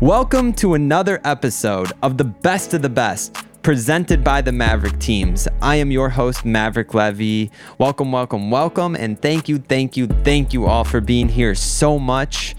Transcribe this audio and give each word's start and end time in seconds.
Welcome 0.00 0.52
to 0.54 0.74
another 0.74 1.20
episode 1.24 1.92
of 2.02 2.16
the 2.16 2.24
Best 2.24 2.74
of 2.74 2.82
the 2.82 2.88
Best, 2.88 3.34
presented 3.62 4.22
by 4.22 4.40
the 4.40 4.52
Maverick 4.52 4.98
Teams. 4.98 5.48
I 5.60 5.76
am 5.76 5.90
your 5.90 6.10
host, 6.10 6.44
Maverick 6.44 6.94
Levy. 6.94 7.50
Welcome, 7.78 8.12
welcome, 8.12 8.50
welcome, 8.50 8.94
and 8.94 9.20
thank 9.20 9.48
you, 9.48 9.58
thank 9.58 9.96
you, 9.96 10.06
thank 10.06 10.52
you 10.52 10.66
all 10.66 10.84
for 10.84 11.00
being 11.00 11.28
here 11.28 11.54
so 11.54 11.98
much. 11.98 12.54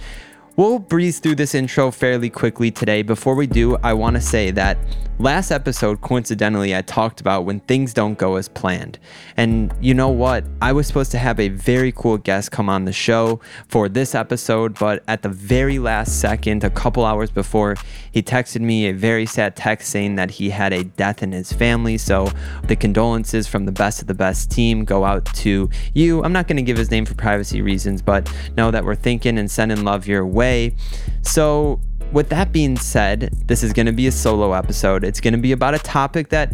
We'll 0.56 0.80
breeze 0.80 1.20
through 1.20 1.36
this 1.36 1.54
intro 1.54 1.92
fairly 1.92 2.30
quickly 2.30 2.72
today. 2.72 3.04
Before 3.04 3.36
we 3.36 3.48
do, 3.48 3.78
I 3.84 3.94
want 3.94 4.16
to 4.16 4.22
say 4.22 4.52
that 4.52 4.78
last 5.20 5.52
episode, 5.52 6.02
coincidentally, 6.02 6.76
I 6.76 6.82
talked 6.82 7.22
about 7.22 7.46
when 7.46 7.60
things 7.62 7.94
don't 7.94 8.18
go 8.18 8.36
as 8.36 8.48
planned. 8.48 9.00
And 9.36 9.74
you 9.82 9.94
know 9.94 10.10
what? 10.10 10.46
I 10.62 10.72
was 10.74 10.88
supposed 10.88 11.12
to 11.12 11.18
have 11.18 11.40
a 11.40 11.50
very 11.50 11.92
cool 11.92 12.18
guest 12.18 12.52
come 12.52 12.70
on 12.70 12.86
the 12.86 12.94
show 12.94 13.40
for 13.68 13.90
this 13.90 14.14
episode, 14.14 14.78
but 14.78 15.04
at 15.08 15.24
the 15.24 15.30
very 15.30 15.80
last 15.80 16.20
second, 16.20 16.64
a 16.64 16.70
couple 16.70 17.06
hours 17.06 17.32
before, 17.32 17.76
he 18.12 18.22
texted 18.22 18.62
me 18.62 18.88
a 18.88 18.94
very 18.94 19.26
sad 19.26 19.56
text 19.56 19.90
saying 19.90 20.16
that 20.16 20.32
he 20.32 20.50
had 20.50 20.74
a 20.74 20.84
death 20.84 21.24
in 21.24 21.32
his 21.32 21.52
family. 21.52 21.98
So 21.98 22.32
the 22.64 22.76
condolences 22.76 23.48
from 23.48 23.66
the 23.66 23.72
best 23.72 24.02
of 24.02 24.08
the 24.08 24.14
best 24.14 24.52
team 24.52 24.86
go 24.86 25.04
out 25.04 25.26
to 25.26 25.70
you. 25.94 26.24
I'm 26.24 26.34
not 26.34 26.48
going 26.48 26.58
to 26.58 26.64
give 26.64 26.78
his 26.78 26.92
name 26.92 27.06
for 27.06 27.16
privacy 27.16 27.62
reasons, 27.62 28.02
but 28.02 28.32
know 28.56 28.72
that 28.72 28.86
we're 28.86 28.96
thinking 28.96 29.38
and 29.38 29.50
sending 29.50 29.84
love 29.84 30.08
your 30.08 30.26
way. 30.26 30.76
So, 31.22 31.80
with 32.12 32.30
that 32.30 32.52
being 32.52 32.78
said, 32.78 33.30
this 33.46 33.64
is 33.64 33.74
going 33.74 33.86
to 33.86 33.92
be 33.92 34.08
a 34.08 34.12
solo 34.12 34.54
episode. 34.54 35.04
It's 35.04 35.20
going 35.20 35.34
to 35.34 35.40
be 35.40 35.52
about 35.52 35.74
a 35.74 35.80
topic 35.80 36.30
that 36.30 36.54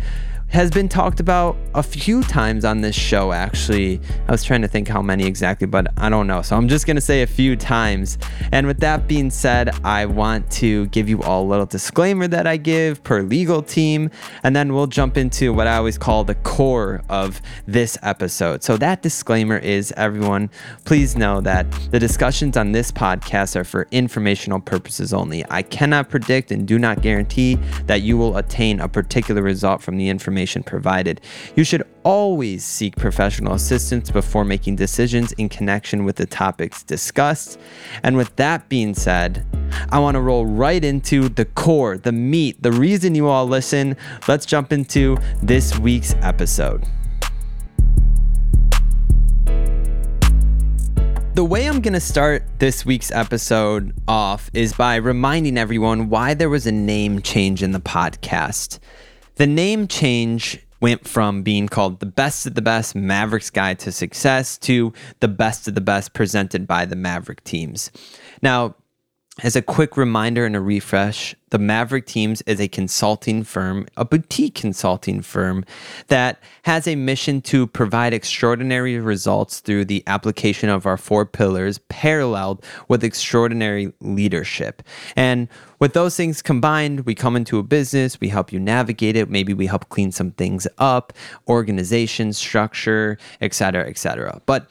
has 0.53 0.70
been 0.70 0.88
talked 0.88 1.19
about 1.19 1.58
a 1.73 1.81
few 1.81 2.22
times 2.22 2.64
on 2.64 2.81
this 2.81 2.95
show, 2.95 3.31
actually. 3.31 4.00
I 4.27 4.31
was 4.31 4.44
trying 4.44 4.61
to 4.61 4.67
think 4.67 4.88
how 4.88 5.02
many 5.02 5.25
exactly, 5.25 5.66
but 5.66 5.88
I 5.97 6.09
don't 6.09 6.27
know. 6.27 6.44
So 6.44 6.55
I'm 6.55 6.67
just 6.67 6.86
going 6.86 6.95
to 6.95 7.02
say 7.02 7.23
a 7.23 7.27
few 7.27 7.55
times. 7.55 8.19
And 8.52 8.67
with 8.67 8.80
that 8.81 9.08
being 9.08 9.31
said, 9.31 9.72
I 9.83 10.05
want 10.05 10.52
to 10.52 10.86
give 10.88 11.09
you 11.09 11.23
all 11.23 11.44
a 11.44 11.50
little 11.50 11.66
disclaimer 11.66 12.27
that 12.27 12.45
I 12.45 12.58
give 12.58 13.03
per 13.03 13.23
legal 13.23 13.64
team. 13.64 14.11
And 14.44 14.55
then 14.55 14.75
we'll 14.75 14.86
jump 14.86 15.17
into 15.17 15.52
what 15.53 15.66
I 15.66 15.77
always 15.77 15.97
call 15.97 16.23
the 16.23 16.36
core 16.36 17.02
of 17.09 17.42
this 17.66 17.97
episode. 18.03 18.61
So 18.61 18.77
that 18.77 19.02
disclaimer 19.02 19.58
is 19.58 19.92
everyone, 19.97 20.52
please 20.86 21.17
know 21.17 21.42
that 21.42 21.66
the 21.89 21.99
discussions 21.99 22.58
on 22.58 22.73
this 22.73 22.92
podcast 22.92 23.55
are 23.55 23.64
for 23.64 23.88
informational 23.89 24.59
purposes 24.59 25.16
only. 25.16 25.44
I 25.49 25.64
cannot 25.64 26.09
predict 26.09 26.52
and 26.52 26.67
do 26.67 26.77
not 26.77 27.02
guarantee 27.02 27.55
that 27.88 28.03
you 28.03 28.20
will 28.20 28.38
attain 28.38 28.80
a 28.80 28.88
particular 28.88 29.42
result 29.42 29.81
from 29.81 29.97
the 29.97 30.09
information 30.09 30.42
information 30.44 30.63
provided. 30.63 31.22
You 31.55 31.63
should 31.63 31.83
always 32.03 32.63
seek 32.66 32.95
professional 32.97 33.53
assistance 33.53 34.11
before 34.11 34.44
making 34.44 34.75
decisions 34.75 35.31
in 35.33 35.47
connection 35.49 36.03
with 36.03 36.17
the 36.17 36.25
topics 36.25 36.83
discussed. 36.83 37.59
And 38.03 38.17
with 38.17 38.36
that 38.36 38.67
being 38.67 38.94
said, 38.94 39.45
I 39.89 39.99
want 39.99 40.16
to 40.16 40.21
roll 40.21 40.45
right 40.45 40.83
into 40.83 41.30
the 41.30 41.45
core, 41.45 41.97
the 41.97 42.11
meat, 42.11 42.61
the 42.61 42.71
reason 42.71 43.16
you 43.16 43.27
all 43.27 43.47
listen. 43.47 43.95
Let's 44.27 44.45
jump 44.45 44.73
into 44.73 45.17
this 45.41 45.80
week's 45.80 46.14
episode. 46.21 46.86
The 51.36 51.44
way 51.44 51.67
I'm 51.67 51.81
going 51.81 51.94
to 51.94 51.99
start 51.99 52.44
this 52.59 52.86
week's 52.86 53.09
episode 53.09 53.91
off 54.08 54.52
is 54.53 54.73
by 54.73 54.97
reminding 54.97 55.58
everyone 55.58 56.09
why 56.09 56.36
there 56.36 56.49
was 56.49 56.67
a 56.67 56.71
name 56.71 57.23
change 57.23 57.64
in 57.64 57.71
the 57.71 57.80
podcast. 57.80 58.77
The 59.36 59.48
name 59.48 59.88
change 59.88 60.59
went 60.80 61.08
from 61.08 61.44
being 61.44 61.67
called 61.67 62.00
the 62.00 62.06
best 62.06 62.45
of 62.45 62.56
the 62.56 62.62
best 62.62 62.94
Mavericks 62.94 63.50
Guide 63.50 63.80
to 63.80 63.92
Success 63.92 64.58
to 64.59 64.94
the 65.21 65.27
best 65.27 65.67
of 65.67 65.76
the 65.76 65.82
best 65.82 66.14
presented 66.14 66.67
by 66.67 66.86
the 66.86 66.95
Maverick 66.95 67.43
teams. 67.43 67.89
Now, 68.42 68.76
as 69.42 69.55
a 69.55 69.64
quick 69.64 69.98
reminder 69.98 70.45
and 70.45 70.55
a 70.55 70.60
refresh, 70.60 71.33
the 71.49 71.58
Maverick 71.58 72.05
Teams 72.05 72.44
is 72.44 72.60
a 72.60 72.67
consulting 72.67 73.44
firm, 73.44 73.88
a 73.98 74.05
boutique 74.05 74.54
consulting 74.54 75.23
firm 75.23 75.66
that 76.08 76.39
has 76.64 76.88
a 76.88 76.95
mission 76.95 77.42
to 77.42 77.66
provide 77.66 78.14
extraordinary 78.14 78.99
results 78.99 79.60
through 79.60 79.86
the 79.86 80.04
application 80.05 80.70
of 80.70 80.86
our 80.86 80.98
four 80.98 81.26
pillars, 81.26 81.80
paralleled 81.89 82.64
with 82.89 83.04
extraordinary 83.04 83.92
leadership. 84.02 84.83
And 85.16 85.48
with 85.80 85.93
those 85.93 86.16
things 86.16 86.43
combined, 86.43 87.02
we 87.02 87.16
come 87.16 87.36
into 87.36 87.58
a 87.58 87.64
business, 87.64 88.22
we 88.22 88.30
help 88.30 88.54
you 88.54 88.60
navigate 88.60 89.16
it, 89.16 89.32
maybe 89.32 89.54
we 89.54 89.66
help 89.66 89.89
clean 89.89 90.11
some 90.11 90.32
things 90.32 90.67
up, 90.77 91.11
organization, 91.48 92.33
structure, 92.33 93.17
etc., 93.42 93.89
etc. 93.89 94.42
But 94.45 94.70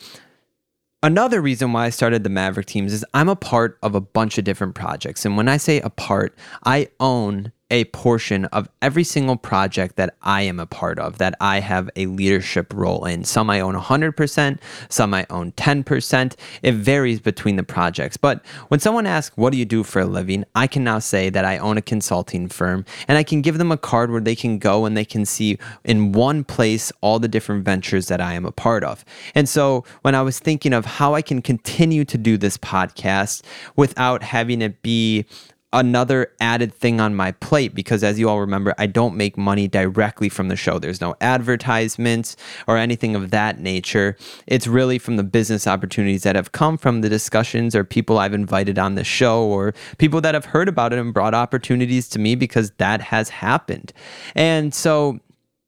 Another 1.04 1.40
reason 1.40 1.72
why 1.72 1.86
I 1.86 1.90
started 1.90 2.22
the 2.22 2.30
Maverick 2.30 2.66
teams 2.66 2.92
is 2.92 3.04
I'm 3.12 3.28
a 3.28 3.34
part 3.34 3.76
of 3.82 3.96
a 3.96 4.00
bunch 4.00 4.38
of 4.38 4.44
different 4.44 4.76
projects. 4.76 5.24
And 5.24 5.36
when 5.36 5.48
I 5.48 5.56
say 5.56 5.80
a 5.80 5.90
part, 5.90 6.38
I 6.64 6.90
own 7.00 7.50
a 7.72 7.84
portion 7.86 8.44
of 8.46 8.68
every 8.82 9.02
single 9.02 9.36
project 9.36 9.96
that 9.96 10.14
I 10.22 10.42
am 10.42 10.60
a 10.60 10.66
part 10.66 10.98
of, 10.98 11.16
that 11.18 11.34
I 11.40 11.60
have 11.60 11.88
a 11.96 12.04
leadership 12.04 12.70
role 12.74 13.06
in. 13.06 13.24
Some 13.24 13.48
I 13.48 13.60
own 13.60 13.74
100%, 13.74 14.58
some 14.90 15.14
I 15.14 15.26
own 15.30 15.52
10%. 15.52 16.36
It 16.62 16.74
varies 16.74 17.18
between 17.18 17.56
the 17.56 17.62
projects. 17.62 18.18
But 18.18 18.44
when 18.68 18.78
someone 18.78 19.06
asks, 19.06 19.34
What 19.38 19.52
do 19.52 19.58
you 19.58 19.64
do 19.64 19.82
for 19.82 20.00
a 20.00 20.04
living? 20.04 20.44
I 20.54 20.66
can 20.66 20.84
now 20.84 20.98
say 20.98 21.30
that 21.30 21.46
I 21.46 21.56
own 21.56 21.78
a 21.78 21.82
consulting 21.82 22.46
firm 22.46 22.84
and 23.08 23.16
I 23.16 23.22
can 23.22 23.40
give 23.40 23.56
them 23.56 23.72
a 23.72 23.78
card 23.78 24.10
where 24.10 24.20
they 24.20 24.36
can 24.36 24.58
go 24.58 24.84
and 24.84 24.94
they 24.94 25.06
can 25.06 25.24
see 25.24 25.58
in 25.82 26.12
one 26.12 26.44
place 26.44 26.92
all 27.00 27.18
the 27.18 27.28
different 27.28 27.64
ventures 27.64 28.08
that 28.08 28.20
I 28.20 28.34
am 28.34 28.44
a 28.44 28.52
part 28.52 28.84
of. 28.84 29.02
And 29.34 29.48
so 29.48 29.84
when 30.02 30.14
I 30.14 30.20
was 30.20 30.38
thinking 30.38 30.74
of 30.74 30.84
how 30.84 31.14
I 31.14 31.22
can 31.22 31.40
continue 31.40 32.04
to 32.04 32.18
do 32.18 32.36
this 32.36 32.58
podcast 32.58 33.42
without 33.76 34.22
having 34.22 34.60
it 34.60 34.82
be 34.82 35.24
another 35.72 36.32
added 36.40 36.72
thing 36.72 37.00
on 37.00 37.14
my 37.14 37.32
plate 37.32 37.74
because 37.74 38.04
as 38.04 38.18
you 38.18 38.28
all 38.28 38.40
remember 38.40 38.74
I 38.78 38.86
don't 38.86 39.16
make 39.16 39.38
money 39.38 39.68
directly 39.68 40.28
from 40.28 40.48
the 40.48 40.56
show. 40.56 40.78
There's 40.78 41.00
no 41.00 41.14
advertisements 41.20 42.36
or 42.66 42.76
anything 42.76 43.14
of 43.14 43.30
that 43.30 43.58
nature. 43.58 44.16
It's 44.46 44.66
really 44.66 44.98
from 44.98 45.16
the 45.16 45.22
business 45.22 45.66
opportunities 45.66 46.22
that 46.24 46.36
have 46.36 46.52
come 46.52 46.76
from 46.76 47.00
the 47.00 47.08
discussions 47.08 47.74
or 47.74 47.84
people 47.84 48.18
I've 48.18 48.34
invited 48.34 48.78
on 48.78 48.94
the 48.94 49.04
show 49.04 49.44
or 49.44 49.74
people 49.98 50.20
that 50.20 50.34
have 50.34 50.46
heard 50.46 50.68
about 50.68 50.92
it 50.92 50.98
and 50.98 51.14
brought 51.14 51.34
opportunities 51.34 52.08
to 52.10 52.18
me 52.18 52.34
because 52.34 52.72
that 52.72 53.00
has 53.00 53.30
happened. 53.30 53.92
And 54.34 54.74
so 54.74 55.20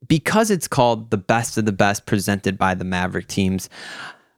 because 0.07 0.51
it's 0.51 0.67
called 0.67 1.09
the 1.09 1.17
best 1.17 1.57
of 1.57 1.65
the 1.65 1.71
best 1.71 2.05
presented 2.05 2.57
by 2.57 2.75
the 2.75 2.83
Maverick 2.83 3.27
teams, 3.27 3.69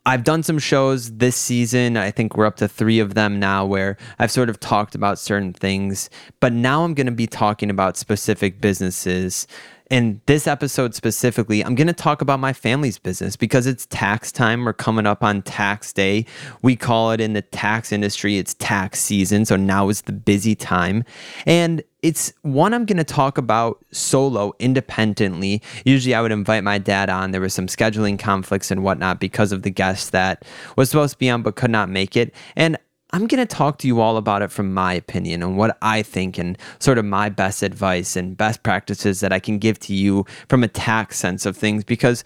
I've 0.08 0.24
done 0.24 0.42
some 0.42 0.58
shows 0.58 1.18
this 1.18 1.36
season. 1.36 1.98
I 1.98 2.12
think 2.12 2.38
we're 2.38 2.46
up 2.46 2.56
to 2.58 2.70
three 2.70 3.00
of 3.00 3.14
them 3.14 3.42
now 3.42 3.66
where 3.66 3.98
I've 4.20 4.32
sort 4.32 4.50
of 4.50 4.58
talked 4.58 4.96
about 4.96 5.20
certain 5.20 5.52
things, 5.52 6.10
but 6.40 6.54
now 6.54 6.86
I'm 6.86 6.94
going 6.94 7.08
to 7.08 7.12
be 7.12 7.28
talking 7.28 7.70
about 7.70 7.98
specific 7.98 8.62
businesses 8.62 9.48
in 9.90 10.22
this 10.26 10.48
episode 10.48 10.96
specifically, 10.96 11.64
I'm 11.64 11.76
going 11.76 11.88
to 11.88 11.94
talk 11.94 12.22
about 12.22 12.40
my 12.40 12.54
family's 12.54 13.00
business 13.00 13.36
because 13.36 13.68
it's 13.68 13.86
tax 13.88 14.32
time. 14.32 14.66
We're 14.66 14.74
coming 14.74 15.06
up 15.06 15.24
on 15.24 15.42
tax 15.42 15.94
day. 15.94 16.26
We 16.62 16.76
call 16.76 17.12
it 17.12 17.22
in 17.22 17.34
the 17.34 17.42
tax 17.42 17.92
industry, 17.92 18.38
it's 18.38 18.54
tax 18.56 19.00
season. 19.00 19.46
So 19.46 19.56
now 19.56 19.90
is 19.90 20.02
the 20.02 20.14
busy 20.14 20.56
time. 20.56 21.04
And 21.46 21.84
it's 22.04 22.32
one 22.44 22.74
I'm 22.74 22.86
going 22.86 22.98
to 22.98 23.04
talk 23.04 23.38
about 23.38 23.84
solo 23.92 24.54
independently. 24.60 25.62
Usually 25.84 26.14
I 26.14 26.22
would 26.22 26.32
invite 26.32 26.64
my 26.64 26.78
dad 26.78 27.10
on. 27.10 27.32
There 27.32 27.42
was 27.42 27.54
some 27.54 27.68
scheduling 27.68 28.20
conflicts 28.20 28.70
and 28.70 28.84
whatnot 28.84 29.20
because 29.20 29.52
of 29.52 29.64
the 29.64 29.72
guest 29.72 30.12
that 30.12 30.46
was 30.76 30.90
supposed 30.90 31.14
to 31.14 31.18
be 31.18 31.30
on 31.30 31.42
but 31.42 31.56
could 31.56 31.72
not 31.72 31.90
make 31.90 32.16
it. 32.16 32.34
And 32.56 32.78
I'm 33.12 33.28
going 33.28 33.46
to 33.46 33.46
talk 33.46 33.78
to 33.80 33.88
you 33.88 34.02
all 34.02 34.18
about 34.18 34.42
it 34.42 34.52
from 34.52 34.74
my 34.74 34.94
opinion 34.94 35.42
and 35.42 35.58
what 35.58 35.78
I 35.82 36.04
think 36.04 36.38
and 36.38 36.58
sort 36.80 36.98
of 36.98 37.06
my 37.06 37.30
best 37.30 37.64
advice 37.64 38.16
and 38.16 38.36
best 38.36 38.64
practices 38.64 39.22
that 39.22 39.32
I 39.32 39.40
can 39.40 39.60
give 39.60 39.80
to 39.82 39.94
you 39.94 40.26
from 40.50 40.64
a 40.64 40.68
tax 40.68 41.18
sense 41.18 41.46
of 41.46 41.56
things 41.56 41.84
because 41.84 42.24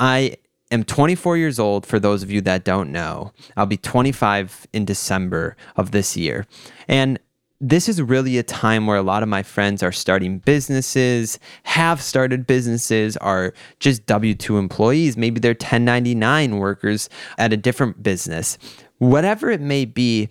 I 0.00 0.36
am 0.72 0.82
24 0.82 1.36
years 1.36 1.58
old 1.60 1.86
for 1.86 2.00
those 2.00 2.22
of 2.24 2.30
you 2.30 2.40
that 2.42 2.64
don't 2.64 2.90
know. 2.90 3.32
I'll 3.56 3.66
be 3.66 3.76
25 3.76 4.66
in 4.72 4.84
December 4.84 5.56
of 5.76 5.92
this 5.92 6.16
year. 6.16 6.46
And 6.88 7.20
this 7.58 7.88
is 7.88 8.02
really 8.02 8.36
a 8.36 8.42
time 8.42 8.86
where 8.86 8.98
a 8.98 9.02
lot 9.02 9.22
of 9.22 9.30
my 9.30 9.42
friends 9.42 9.82
are 9.82 9.92
starting 9.92 10.40
businesses, 10.40 11.38
have 11.62 12.02
started 12.02 12.46
businesses, 12.46 13.16
are 13.18 13.54
just 13.80 14.04
W 14.06 14.34
2 14.34 14.58
employees. 14.58 15.16
Maybe 15.16 15.40
they're 15.40 15.52
1099 15.52 16.58
workers 16.58 17.08
at 17.38 17.54
a 17.54 17.56
different 17.56 18.02
business 18.02 18.58
whatever 18.98 19.50
it 19.50 19.60
may 19.60 19.84
be, 19.84 20.28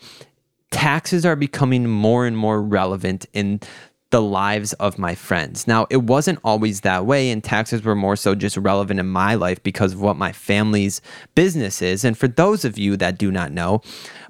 taxes 0.72 1.26
are 1.26 1.36
becoming 1.36 1.88
more 1.88 2.26
and 2.26 2.38
more 2.38 2.62
relevant 2.62 3.26
in 3.34 3.60
the 4.12 4.22
lives 4.22 4.74
of 4.74 4.98
my 4.98 5.16
friends. 5.16 5.68
Now, 5.68 5.88
it 5.90 6.04
wasn't 6.04 6.40
always 6.44 6.82
that 6.82 7.06
way, 7.06 7.32
and 7.32 7.44
taxes 7.44 7.84
were 7.84 7.96
more 7.96 8.16
so 8.16 8.36
just 8.36 8.56
relevant 8.56 9.00
in 9.00 9.08
my 9.08 9.36
life 9.36 9.62
because 9.64 9.94
of 9.94 10.02
what 10.02 10.16
my 10.16 10.32
family's 10.32 11.02
business 11.34 11.82
is. 11.82 12.06
And 12.06 12.18
for 12.18 12.28
those 12.28 12.64
of 12.64 12.78
you 12.78 12.96
that 12.98 13.18
do 13.18 13.32
not 13.32 13.52
know, 13.52 13.82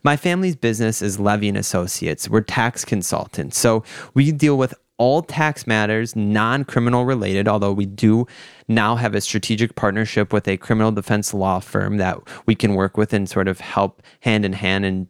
my 0.01 0.15
family's 0.17 0.55
business 0.55 1.01
is 1.01 1.19
Levy 1.19 1.49
and 1.49 1.57
Associates. 1.57 2.29
We're 2.29 2.41
tax 2.41 2.85
consultants. 2.85 3.59
So 3.59 3.83
we 4.13 4.31
deal 4.31 4.57
with 4.57 4.73
all 4.97 5.21
tax 5.21 5.67
matters, 5.67 6.15
non 6.15 6.63
criminal 6.63 7.05
related, 7.05 7.47
although 7.47 7.73
we 7.73 7.85
do 7.85 8.25
now 8.67 8.95
have 8.95 9.13
a 9.15 9.21
strategic 9.21 9.75
partnership 9.75 10.31
with 10.31 10.47
a 10.47 10.57
criminal 10.57 10.91
defense 10.91 11.33
law 11.33 11.59
firm 11.59 11.97
that 11.97 12.17
we 12.45 12.55
can 12.55 12.75
work 12.75 12.97
with 12.97 13.13
and 13.13 13.29
sort 13.29 13.47
of 13.47 13.59
help 13.59 14.01
hand 14.21 14.45
in 14.45 14.53
hand 14.53 14.85
and 14.85 15.07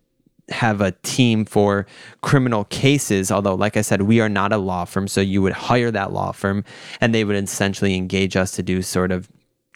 have 0.50 0.82
a 0.82 0.92
team 1.04 1.46
for 1.46 1.86
criminal 2.22 2.66
cases. 2.66 3.32
Although, 3.32 3.56
like 3.56 3.78
I 3.78 3.82
said, 3.82 4.04
we 4.04 4.20
are 4.20 4.30
not 4.30 4.52
a 4.52 4.58
law 4.58 4.86
firm. 4.86 5.08
So 5.08 5.22
you 5.22 5.42
would 5.42 5.54
hire 5.54 5.92
that 5.92 6.12
law 6.12 6.32
firm 6.32 6.64
and 7.02 7.14
they 7.14 7.24
would 7.24 7.36
essentially 7.36 7.96
engage 7.96 8.36
us 8.36 8.52
to 8.52 8.64
do 8.64 8.82
sort 8.82 9.12
of 9.12 9.30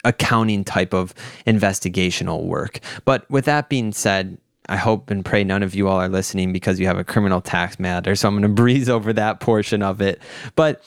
accounting 0.03 0.63
type 0.63 0.93
of 0.93 1.13
investigational 1.45 2.45
work. 2.45 2.79
But 3.05 3.29
with 3.29 3.45
that 3.45 3.69
being 3.69 3.91
said, 3.91 4.37
I 4.69 4.77
hope 4.77 5.09
and 5.09 5.25
pray 5.25 5.43
none 5.43 5.63
of 5.63 5.75
you 5.75 5.87
all 5.87 5.99
are 5.99 6.09
listening 6.09 6.53
because 6.53 6.79
you 6.79 6.85
have 6.87 6.97
a 6.97 7.03
criminal 7.03 7.41
tax 7.41 7.79
matter. 7.79 8.15
So 8.15 8.27
I'm 8.27 8.35
going 8.35 8.43
to 8.43 8.49
breeze 8.49 8.87
over 8.87 9.11
that 9.13 9.39
portion 9.39 9.81
of 9.81 10.01
it. 10.01 10.21
But 10.55 10.83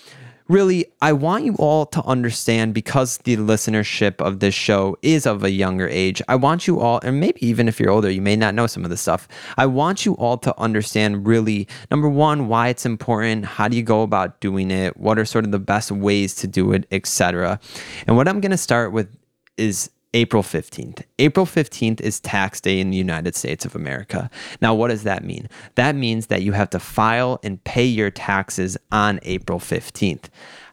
really, 0.48 0.86
I 1.00 1.12
want 1.12 1.44
you 1.44 1.54
all 1.56 1.86
to 1.86 2.02
understand 2.04 2.74
because 2.74 3.18
the 3.18 3.36
listenership 3.36 4.20
of 4.20 4.40
this 4.40 4.54
show 4.54 4.96
is 5.02 5.26
of 5.26 5.42
a 5.42 5.50
younger 5.50 5.88
age. 5.88 6.22
I 6.28 6.36
want 6.36 6.66
you 6.66 6.80
all, 6.80 7.00
and 7.02 7.18
maybe 7.20 7.44
even 7.44 7.68
if 7.68 7.80
you're 7.80 7.90
older, 7.90 8.10
you 8.10 8.22
may 8.22 8.36
not 8.36 8.54
know 8.54 8.66
some 8.66 8.84
of 8.84 8.90
the 8.90 8.96
stuff. 8.96 9.26
I 9.56 9.66
want 9.66 10.06
you 10.06 10.14
all 10.14 10.38
to 10.38 10.58
understand 10.60 11.26
really, 11.26 11.66
number 11.90 12.08
one, 12.08 12.48
why 12.48 12.68
it's 12.68 12.86
important. 12.86 13.44
How 13.44 13.66
do 13.66 13.76
you 13.76 13.82
go 13.82 14.02
about 14.02 14.40
doing 14.40 14.70
it? 14.70 14.96
What 14.96 15.18
are 15.18 15.24
sort 15.24 15.44
of 15.44 15.50
the 15.50 15.58
best 15.58 15.90
ways 15.90 16.34
to 16.36 16.46
do 16.46 16.72
it, 16.72 16.86
etc. 16.92 17.58
And 18.06 18.16
what 18.16 18.28
I'm 18.28 18.40
going 18.40 18.52
to 18.52 18.58
start 18.58 18.92
with 18.92 19.16
is 19.56 19.90
April 20.14 20.42
15th. 20.42 21.04
April 21.18 21.46
15th 21.46 22.00
is 22.00 22.20
tax 22.20 22.60
day 22.60 22.80
in 22.80 22.90
the 22.90 22.96
United 22.96 23.34
States 23.34 23.64
of 23.64 23.74
America. 23.74 24.28
Now, 24.60 24.74
what 24.74 24.88
does 24.88 25.04
that 25.04 25.24
mean? 25.24 25.48
That 25.76 25.94
means 25.94 26.26
that 26.26 26.42
you 26.42 26.52
have 26.52 26.68
to 26.70 26.78
file 26.78 27.40
and 27.42 27.62
pay 27.64 27.84
your 27.84 28.10
taxes 28.10 28.76
on 28.90 29.20
April 29.22 29.58
15th. 29.58 30.24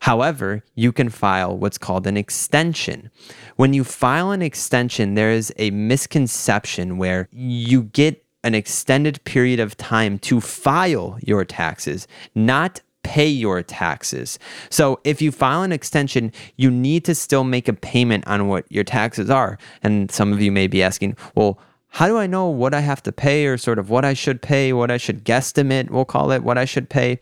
However, 0.02 0.64
you 0.76 0.92
can 0.92 1.10
file 1.10 1.58
what's 1.58 1.78
called 1.78 2.06
an 2.06 2.18
extension. 2.18 3.12
When 3.56 3.74
you 3.74 3.84
file 3.84 4.32
an 4.32 4.42
extension, 4.42 5.16
there 5.16 5.32
is 5.32 5.54
a 5.58 5.72
misconception 5.72 6.98
where 6.98 7.30
you 7.32 7.84
get 7.84 8.26
an 8.44 8.56
extended 8.56 9.24
period 9.26 9.60
of 9.60 9.76
time 9.78 10.18
to 10.20 10.40
file 10.40 11.18
your 11.22 11.44
taxes, 11.46 12.08
not 12.36 12.82
pay 13.10 13.28
your 13.28 13.64
taxes. 13.64 14.38
So 14.70 15.00
if 15.04 15.20
you 15.20 15.32
file 15.32 15.64
an 15.64 15.72
extension, 15.72 16.32
you 16.58 16.70
need 16.70 17.06
to 17.06 17.16
still 17.16 17.44
make 17.44 17.68
a 17.68 17.74
payment 17.74 18.28
on 18.28 18.48
what 18.48 18.72
your 18.72 18.84
taxes 18.84 19.32
are. 19.32 19.58
And 19.82 20.12
some 20.12 20.32
of 20.32 20.40
you 20.44 20.52
may 20.52 20.68
be 20.68 20.84
asking, 20.84 21.18
well, 21.34 21.58
how 21.88 22.08
do 22.08 22.20
I 22.20 22.28
know 22.28 22.46
what 22.46 22.76
I 22.76 22.82
have 22.82 23.02
to 23.04 23.12
pay 23.12 23.48
or 23.48 23.58
sort 23.58 23.80
of 23.80 23.90
what 23.90 24.06
I 24.06 24.14
should 24.14 24.44
pay, 24.44 24.74
what 24.74 24.92
I 24.92 24.98
should 24.98 25.26
guesstimate, 25.26 25.90
we'll 25.90 26.06
call 26.06 26.30
it, 26.30 26.44
what 26.44 26.60
I 26.60 26.66
should 26.66 26.88
pay? 26.88 27.20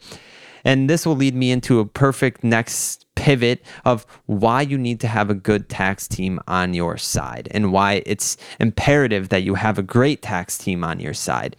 And 0.65 0.89
this 0.89 1.05
will 1.05 1.15
lead 1.15 1.35
me 1.35 1.51
into 1.51 1.79
a 1.79 1.85
perfect 1.85 2.43
next 2.43 3.05
pivot 3.15 3.63
of 3.85 4.05
why 4.25 4.63
you 4.63 4.77
need 4.77 4.99
to 4.99 5.07
have 5.07 5.29
a 5.29 5.33
good 5.33 5.69
tax 5.69 6.05
team 6.05 6.37
on 6.49 6.73
your 6.73 6.97
side 6.97 7.47
and 7.51 7.71
why 7.71 8.03
it's 8.05 8.35
imperative 8.59 9.29
that 9.29 9.43
you 9.43 9.55
have 9.55 9.79
a 9.79 9.83
great 9.83 10.21
tax 10.21 10.57
team 10.57 10.83
on 10.83 10.99
your 10.99 11.13
side. 11.13 11.55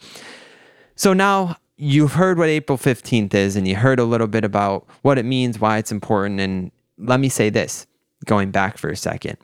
So 0.97 1.15
now 1.15 1.57
you've 1.79 2.13
heard 2.13 2.39
what 2.39 2.49
April 2.49 2.77
15th 2.77 3.33
is 3.33 3.57
and 3.57 3.67
you 3.67 3.77
heard 3.77 4.01
a 4.01 4.05
little 4.05 4.27
bit 4.27 4.45
about 4.45 4.87
what 5.03 5.17
it 5.17 5.25
means, 5.25 5.59
why 5.59 5.79
it's 5.79 5.93
important. 5.93 6.41
And 6.41 6.71
let 6.99 7.21
me 7.21 7.29
say 7.29 7.49
this 7.49 7.87
going 8.27 8.51
back 8.51 8.77
for 8.77 8.91
a 8.91 8.97
second. 8.97 9.39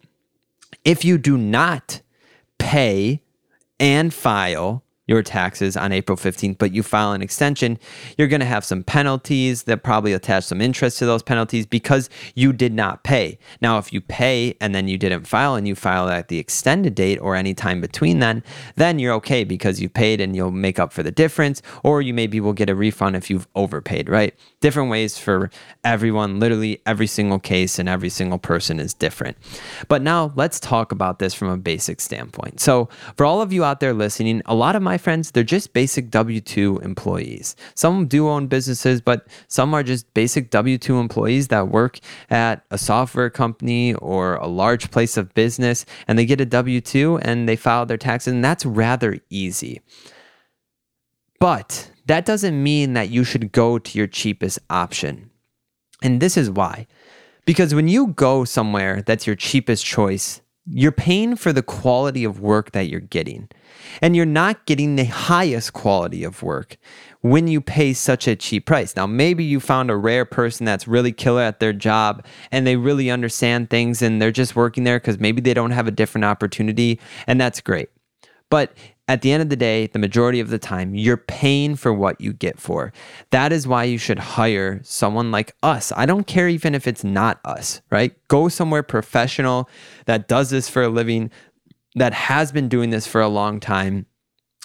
If 0.84 1.04
you 1.04 1.16
do 1.16 1.38
not 1.38 2.02
pay 2.58 3.22
and 3.78 4.12
file 4.12 4.83
your 5.06 5.22
taxes 5.22 5.76
on 5.76 5.92
April 5.92 6.16
15th, 6.16 6.58
but 6.58 6.72
you 6.72 6.82
file 6.82 7.12
an 7.12 7.22
extension, 7.22 7.78
you're 8.16 8.28
going 8.28 8.40
to 8.40 8.46
have 8.46 8.64
some 8.64 8.82
penalties 8.82 9.64
that 9.64 9.82
probably 9.82 10.12
attach 10.12 10.44
some 10.44 10.60
interest 10.60 10.98
to 10.98 11.06
those 11.06 11.22
penalties 11.22 11.66
because 11.66 12.08
you 12.34 12.52
did 12.52 12.72
not 12.72 13.04
pay. 13.04 13.38
Now, 13.60 13.78
if 13.78 13.92
you 13.92 14.00
pay 14.00 14.56
and 14.60 14.74
then 14.74 14.88
you 14.88 14.96
didn't 14.96 15.26
file 15.26 15.54
and 15.54 15.68
you 15.68 15.74
file 15.74 16.08
at 16.08 16.28
the 16.28 16.38
extended 16.38 16.94
date 16.94 17.18
or 17.18 17.36
any 17.36 17.52
time 17.54 17.80
between 17.80 18.18
then, 18.20 18.42
then 18.76 18.98
you're 18.98 19.12
okay 19.14 19.44
because 19.44 19.80
you 19.80 19.88
paid 19.88 20.20
and 20.20 20.34
you'll 20.34 20.50
make 20.50 20.78
up 20.78 20.92
for 20.92 21.02
the 21.02 21.12
difference, 21.12 21.60
or 21.82 22.00
you 22.00 22.14
maybe 22.14 22.40
will 22.40 22.52
get 22.52 22.70
a 22.70 22.74
refund 22.74 23.16
if 23.16 23.28
you've 23.28 23.46
overpaid, 23.54 24.08
right? 24.08 24.34
Different 24.60 24.90
ways 24.90 25.18
for 25.18 25.50
everyone, 25.84 26.40
literally 26.40 26.80
every 26.86 27.06
single 27.06 27.38
case 27.38 27.78
and 27.78 27.88
every 27.88 28.08
single 28.08 28.38
person 28.38 28.80
is 28.80 28.94
different. 28.94 29.36
But 29.88 30.02
now 30.02 30.32
let's 30.34 30.58
talk 30.58 30.92
about 30.92 31.18
this 31.18 31.34
from 31.34 31.48
a 31.48 31.56
basic 31.56 32.00
standpoint. 32.00 32.60
So, 32.60 32.88
for 33.16 33.26
all 33.26 33.42
of 33.42 33.52
you 33.52 33.64
out 33.64 33.80
there 33.80 33.92
listening, 33.92 34.42
a 34.46 34.54
lot 34.54 34.76
of 34.76 34.82
my 34.82 34.93
my 34.94 34.98
friends, 34.98 35.32
they're 35.32 35.42
just 35.42 35.72
basic 35.72 36.08
W 36.08 36.40
2 36.40 36.78
employees. 36.84 37.56
Some 37.74 38.06
do 38.06 38.28
own 38.28 38.46
businesses, 38.46 39.00
but 39.00 39.26
some 39.48 39.74
are 39.74 39.82
just 39.82 40.14
basic 40.14 40.50
W 40.50 40.78
2 40.78 40.98
employees 40.98 41.48
that 41.48 41.66
work 41.66 41.98
at 42.30 42.64
a 42.70 42.78
software 42.78 43.28
company 43.28 43.94
or 43.94 44.36
a 44.36 44.46
large 44.46 44.92
place 44.92 45.16
of 45.16 45.34
business 45.34 45.84
and 46.06 46.16
they 46.16 46.24
get 46.24 46.40
a 46.40 46.46
W 46.46 46.80
2 46.80 47.18
and 47.22 47.48
they 47.48 47.56
file 47.56 47.86
their 47.86 47.96
taxes, 47.96 48.32
and 48.32 48.44
that's 48.44 48.64
rather 48.64 49.18
easy. 49.30 49.80
But 51.40 51.90
that 52.06 52.24
doesn't 52.24 52.62
mean 52.62 52.92
that 52.92 53.10
you 53.10 53.24
should 53.24 53.50
go 53.50 53.80
to 53.80 53.98
your 53.98 54.06
cheapest 54.06 54.60
option. 54.70 55.30
And 56.04 56.20
this 56.20 56.36
is 56.36 56.48
why. 56.48 56.86
Because 57.46 57.74
when 57.74 57.88
you 57.88 58.06
go 58.06 58.44
somewhere 58.44 59.02
that's 59.02 59.26
your 59.26 59.34
cheapest 59.34 59.84
choice, 59.84 60.40
you're 60.66 60.92
paying 60.92 61.34
for 61.34 61.52
the 61.52 61.64
quality 61.64 62.22
of 62.22 62.38
work 62.38 62.70
that 62.72 62.88
you're 62.88 63.00
getting. 63.00 63.48
And 64.00 64.14
you're 64.14 64.26
not 64.26 64.66
getting 64.66 64.96
the 64.96 65.04
highest 65.04 65.72
quality 65.72 66.24
of 66.24 66.42
work 66.42 66.76
when 67.20 67.48
you 67.48 67.60
pay 67.60 67.92
such 67.92 68.28
a 68.28 68.36
cheap 68.36 68.66
price. 68.66 68.94
Now, 68.96 69.06
maybe 69.06 69.44
you 69.44 69.60
found 69.60 69.90
a 69.90 69.96
rare 69.96 70.24
person 70.24 70.66
that's 70.66 70.86
really 70.86 71.12
killer 71.12 71.42
at 71.42 71.60
their 71.60 71.72
job 71.72 72.24
and 72.50 72.66
they 72.66 72.76
really 72.76 73.10
understand 73.10 73.70
things 73.70 74.02
and 74.02 74.20
they're 74.20 74.30
just 74.30 74.54
working 74.56 74.84
there 74.84 74.98
because 74.98 75.18
maybe 75.18 75.40
they 75.40 75.54
don't 75.54 75.70
have 75.70 75.88
a 75.88 75.90
different 75.90 76.24
opportunity, 76.24 77.00
and 77.26 77.40
that's 77.40 77.60
great. 77.60 77.88
But 78.50 78.72
at 79.06 79.22
the 79.22 79.32
end 79.32 79.42
of 79.42 79.48
the 79.48 79.56
day, 79.56 79.86
the 79.88 79.98
majority 79.98 80.40
of 80.40 80.48
the 80.48 80.58
time, 80.58 80.94
you're 80.94 81.16
paying 81.16 81.76
for 81.76 81.92
what 81.92 82.20
you 82.20 82.32
get 82.32 82.58
for. 82.58 82.92
That 83.30 83.52
is 83.52 83.66
why 83.66 83.84
you 83.84 83.98
should 83.98 84.18
hire 84.18 84.80
someone 84.82 85.30
like 85.30 85.54
us. 85.62 85.92
I 85.96 86.06
don't 86.06 86.26
care 86.26 86.48
even 86.48 86.74
if 86.74 86.86
it's 86.86 87.04
not 87.04 87.40
us, 87.44 87.82
right? 87.90 88.14
Go 88.28 88.48
somewhere 88.48 88.82
professional 88.82 89.68
that 90.06 90.28
does 90.28 90.50
this 90.50 90.68
for 90.68 90.82
a 90.82 90.88
living, 90.88 91.30
that 91.94 92.12
has 92.12 92.52
been 92.52 92.68
doing 92.68 92.90
this 92.90 93.06
for 93.06 93.20
a 93.20 93.28
long 93.28 93.60
time 93.60 94.06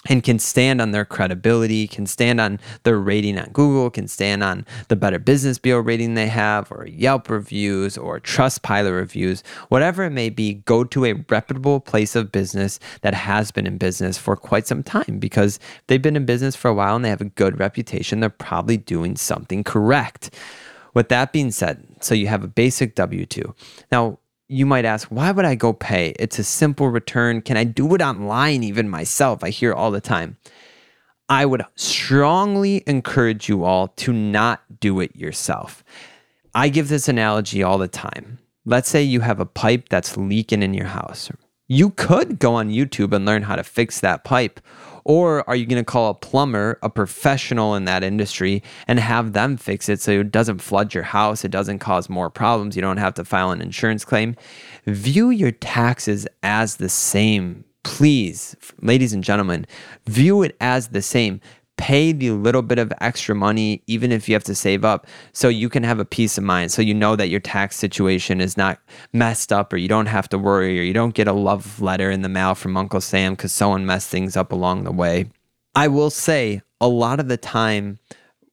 and 0.08 0.22
can 0.22 0.38
stand 0.38 0.80
on 0.80 0.92
their 0.92 1.04
credibility, 1.04 1.86
can 1.86 2.06
stand 2.06 2.40
on 2.40 2.58
their 2.84 2.98
rating 2.98 3.38
on 3.38 3.50
Google, 3.52 3.90
can 3.90 4.08
stand 4.08 4.42
on 4.42 4.64
the 4.88 4.96
Better 4.96 5.18
Business 5.18 5.58
Bureau 5.58 5.82
rating 5.82 6.14
they 6.14 6.28
have, 6.28 6.72
or 6.72 6.86
Yelp 6.86 7.28
reviews, 7.28 7.98
or 7.98 8.18
Trustpilot 8.18 8.96
reviews, 8.96 9.42
whatever 9.68 10.04
it 10.04 10.10
may 10.10 10.30
be, 10.30 10.54
go 10.54 10.84
to 10.84 11.04
a 11.04 11.12
reputable 11.28 11.80
place 11.80 12.16
of 12.16 12.32
business 12.32 12.80
that 13.02 13.12
has 13.12 13.50
been 13.50 13.66
in 13.66 13.76
business 13.76 14.16
for 14.16 14.36
quite 14.36 14.66
some 14.66 14.82
time 14.82 15.18
because 15.18 15.58
they've 15.86 16.00
been 16.00 16.16
in 16.16 16.24
business 16.24 16.56
for 16.56 16.68
a 16.68 16.74
while 16.74 16.96
and 16.96 17.04
they 17.04 17.10
have 17.10 17.20
a 17.20 17.26
good 17.26 17.60
reputation. 17.60 18.20
They're 18.20 18.30
probably 18.30 18.78
doing 18.78 19.16
something 19.16 19.64
correct. 19.64 20.34
With 20.94 21.10
that 21.10 21.32
being 21.32 21.50
said, 21.50 21.86
so 22.00 22.14
you 22.14 22.26
have 22.28 22.42
a 22.42 22.48
basic 22.48 22.94
W 22.94 23.26
2. 23.26 23.54
Now, 23.92 24.18
you 24.50 24.66
might 24.66 24.84
ask, 24.84 25.06
why 25.08 25.30
would 25.30 25.44
I 25.44 25.54
go 25.54 25.72
pay? 25.72 26.12
It's 26.18 26.40
a 26.40 26.44
simple 26.44 26.88
return. 26.88 27.40
Can 27.40 27.56
I 27.56 27.62
do 27.62 27.94
it 27.94 28.02
online 28.02 28.64
even 28.64 28.88
myself? 28.88 29.44
I 29.44 29.50
hear 29.50 29.72
all 29.72 29.92
the 29.92 30.00
time. 30.00 30.38
I 31.28 31.46
would 31.46 31.62
strongly 31.76 32.82
encourage 32.88 33.48
you 33.48 33.62
all 33.62 33.88
to 33.88 34.12
not 34.12 34.80
do 34.80 34.98
it 34.98 35.14
yourself. 35.14 35.84
I 36.52 36.68
give 36.68 36.88
this 36.88 37.08
analogy 37.08 37.62
all 37.62 37.78
the 37.78 37.86
time. 37.86 38.40
Let's 38.64 38.88
say 38.88 39.04
you 39.04 39.20
have 39.20 39.38
a 39.38 39.46
pipe 39.46 39.88
that's 39.88 40.16
leaking 40.16 40.64
in 40.64 40.74
your 40.74 40.88
house. 40.88 41.30
You 41.68 41.90
could 41.90 42.40
go 42.40 42.54
on 42.54 42.70
YouTube 42.70 43.14
and 43.14 43.24
learn 43.24 43.42
how 43.42 43.54
to 43.54 43.62
fix 43.62 44.00
that 44.00 44.24
pipe, 44.24 44.58
or 45.04 45.48
are 45.48 45.56
you 45.56 45.66
going 45.66 45.82
to 45.82 45.84
call 45.84 46.10
a 46.10 46.14
plumber, 46.14 46.78
a 46.82 46.90
professional 46.90 47.74
in 47.74 47.84
that 47.84 48.02
industry, 48.04 48.62
and 48.86 48.98
have 48.98 49.32
them 49.32 49.56
fix 49.56 49.88
it 49.88 50.00
so 50.00 50.12
it 50.12 50.30
doesn't 50.30 50.58
flood 50.58 50.94
your 50.94 51.04
house, 51.04 51.44
it 51.44 51.50
doesn't 51.50 51.78
cause 51.78 52.08
more 52.08 52.30
problems, 52.30 52.76
you 52.76 52.82
don't 52.82 52.96
have 52.98 53.14
to 53.14 53.24
file 53.24 53.50
an 53.50 53.60
insurance 53.60 54.04
claim? 54.04 54.36
View 54.86 55.30
your 55.30 55.52
taxes 55.52 56.26
as 56.42 56.76
the 56.76 56.88
same. 56.88 57.64
Please, 57.82 58.56
ladies 58.82 59.14
and 59.14 59.24
gentlemen, 59.24 59.66
view 60.06 60.42
it 60.42 60.54
as 60.60 60.88
the 60.88 61.00
same 61.00 61.40
pay 61.80 62.12
the 62.12 62.30
little 62.32 62.60
bit 62.60 62.78
of 62.78 62.92
extra 63.00 63.34
money, 63.34 63.82
even 63.86 64.12
if 64.12 64.28
you 64.28 64.34
have 64.34 64.44
to 64.44 64.54
save 64.54 64.84
up, 64.84 65.06
so 65.32 65.48
you 65.48 65.70
can 65.70 65.82
have 65.82 65.98
a 65.98 66.04
peace 66.04 66.36
of 66.36 66.44
mind. 66.44 66.70
So 66.70 66.82
you 66.82 66.92
know 66.92 67.16
that 67.16 67.30
your 67.30 67.40
tax 67.40 67.76
situation 67.76 68.38
is 68.42 68.54
not 68.54 68.78
messed 69.14 69.50
up, 69.50 69.72
or 69.72 69.78
you 69.78 69.88
don't 69.88 70.06
have 70.06 70.28
to 70.28 70.38
worry, 70.38 70.78
or 70.78 70.82
you 70.82 70.92
don't 70.92 71.14
get 71.14 71.26
a 71.26 71.32
love 71.32 71.80
letter 71.80 72.10
in 72.10 72.20
the 72.20 72.28
mail 72.28 72.54
from 72.54 72.76
Uncle 72.76 73.00
Sam 73.00 73.32
because 73.32 73.52
someone 73.52 73.86
messed 73.86 74.10
things 74.10 74.36
up 74.36 74.52
along 74.52 74.84
the 74.84 74.92
way. 74.92 75.30
I 75.74 75.88
will 75.88 76.10
say, 76.10 76.60
a 76.82 76.88
lot 76.88 77.18
of 77.18 77.28
the 77.28 77.38
time, 77.38 77.98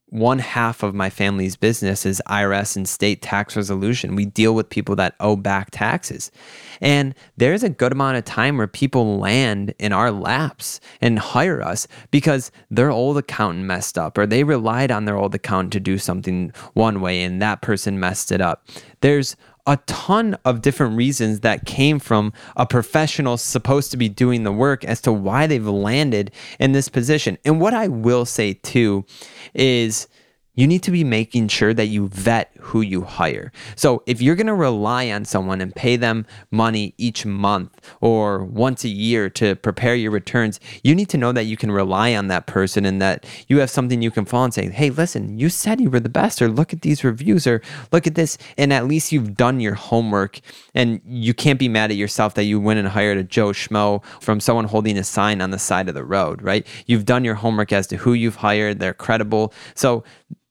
one 0.10 0.40
half 0.40 0.84
of 0.84 0.96
my 0.96 1.10
family's 1.10 1.58
business 1.58 2.06
is 2.06 2.22
IRS 2.28 2.78
and 2.78 2.88
state 2.88 3.22
tax 3.22 3.58
resolution. 3.58 4.16
We 4.16 4.26
deal 4.26 4.56
with 4.56 4.70
people 4.70 4.96
that 4.96 5.16
owe 5.20 5.36
back 5.36 5.70
taxes. 5.72 6.32
And 6.80 7.14
there's 7.36 7.64
a 7.64 7.70
good 7.70 7.92
amount 7.92 8.18
of 8.18 8.24
time 8.24 8.58
where 8.58 8.68
people 8.68 9.20
land 9.20 9.74
in 9.80 9.92
our 9.92 10.12
laps 10.12 10.80
and 11.02 11.20
hire 11.20 11.62
us 11.62 11.88
because 12.10 12.52
their 12.72 12.90
old 12.90 13.18
accountant 13.18 13.66
messed 13.66 13.98
up 13.98 14.18
or 14.18 14.26
they 14.26 14.46
relied 14.46 14.92
on 14.92 15.06
their 15.06 15.18
old 15.18 15.36
accountant 15.36 15.74
to 15.74 15.80
do 15.82 15.98
something 15.98 16.54
one 16.74 17.02
way 17.02 17.22
and 17.22 17.42
that 17.42 17.62
person 17.62 18.00
messed 18.00 18.32
it 18.32 18.40
up. 18.40 18.66
There's 19.02 19.36
a 19.68 19.78
ton 19.86 20.38
of 20.46 20.62
different 20.62 20.96
reasons 20.96 21.42
that 21.42 21.66
came 21.66 22.00
from 22.00 22.34
a 22.56 22.66
professional 22.66 23.38
supposed 23.38 23.92
to 23.92 23.98
be 23.98 24.10
doing 24.10 24.44
the 24.44 24.52
work 24.52 24.86
as 24.86 25.02
to 25.02 25.12
why 25.12 25.46
they've 25.46 25.68
landed 25.68 26.32
in 26.60 26.72
this 26.72 26.88
position. 26.90 27.38
And 27.46 27.60
what 27.60 27.74
I 27.74 27.90
will 27.90 28.26
say 28.26 28.54
too 28.54 29.06
is 29.54 30.08
you 30.56 30.66
need 30.66 30.82
to 30.84 30.92
be 30.92 31.04
making 31.04 31.50
sure 31.50 31.74
that 31.74 31.86
you 31.86 32.08
vet 32.08 32.52
who 32.60 32.82
you 32.82 33.02
hire. 33.02 33.52
So 33.76 34.04
if 34.06 34.22
you're 34.22 34.36
going 34.36 34.48
to 34.48 34.54
rely 34.54 35.10
on 35.12 35.26
someone 35.26 35.62
and 35.62 35.76
pay 35.76 35.96
them 35.96 36.26
money 36.52 36.94
each 36.98 37.26
month 37.26 37.80
or 38.02 38.44
once 38.44 38.84
a 38.84 38.90
year 38.90 39.30
to 39.32 39.56
prepare 39.56 39.96
your 39.96 40.12
returns, 40.12 40.60
you 40.84 40.96
need 40.96 41.10
to 41.10 41.18
know 41.18 41.32
that 41.32 41.46
you 41.46 41.58
can 41.58 41.72
rely 41.72 42.14
on 42.14 42.28
that 42.28 42.48
person 42.48 42.86
and 42.86 43.02
that 43.02 43.26
you 43.48 43.60
have 43.60 43.70
something 43.70 44.02
you 44.02 44.12
can 44.12 44.26
follow 44.26 44.46
and 44.46 44.54
say, 44.54 44.70
hey, 44.70 44.90
listen, 44.90 45.38
you 45.40 45.50
said 45.50 45.82
you 45.82 45.90
were 45.90 46.00
the 46.00 46.10
best, 46.10 46.42
or 46.42 46.48
look 46.48 46.74
at 46.74 46.82
these 46.82 47.04
reviews, 47.04 47.48
or 47.48 47.62
look 47.92 48.08
at 48.08 48.16
this. 48.16 48.38
And 48.58 48.74
at 48.74 48.88
least 48.88 49.12
you've 49.12 49.36
done 49.36 49.60
your 49.60 49.76
homework 49.76 50.40
and 50.74 51.02
you 51.06 51.34
can't 51.34 51.60
be 51.60 51.70
mad 51.70 51.92
at 51.92 51.98
yourself 51.98 52.34
that 52.36 52.44
you 52.44 52.60
went 52.60 52.80
and 52.80 52.88
hired 52.88 53.18
a 53.18 53.24
Joe 53.24 53.50
Schmo 53.50 54.04
from 54.22 54.40
someone 54.40 54.66
holding 54.66 54.98
a 54.98 55.04
sign 55.04 55.42
on 55.42 55.52
the 55.52 55.60
side 55.60 55.88
of 55.90 55.96
the 55.96 56.04
road, 56.04 56.42
right? 56.42 56.66
You've 56.86 57.06
done 57.06 57.24
your 57.24 57.36
homework 57.36 57.72
as 57.72 57.88
to 57.88 57.98
who 57.98 58.14
you've 58.14 58.38
hired, 58.38 58.80
they're 58.80 58.94
credible. 58.94 59.54
So 59.76 60.04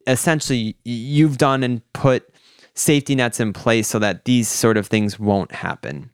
essentially 0.07 0.77
you've 0.85 1.39
done 1.39 1.63
and 1.63 1.81
put 1.93 2.29
safety 2.75 3.15
nets 3.15 3.41
in 3.41 3.53
place 3.53 3.89
so 3.89 3.99
that 3.99 4.25
these 4.25 4.49
sort 4.49 4.77
of 4.77 4.87
things 4.87 5.19
won't 5.19 5.53
happen. 5.53 6.11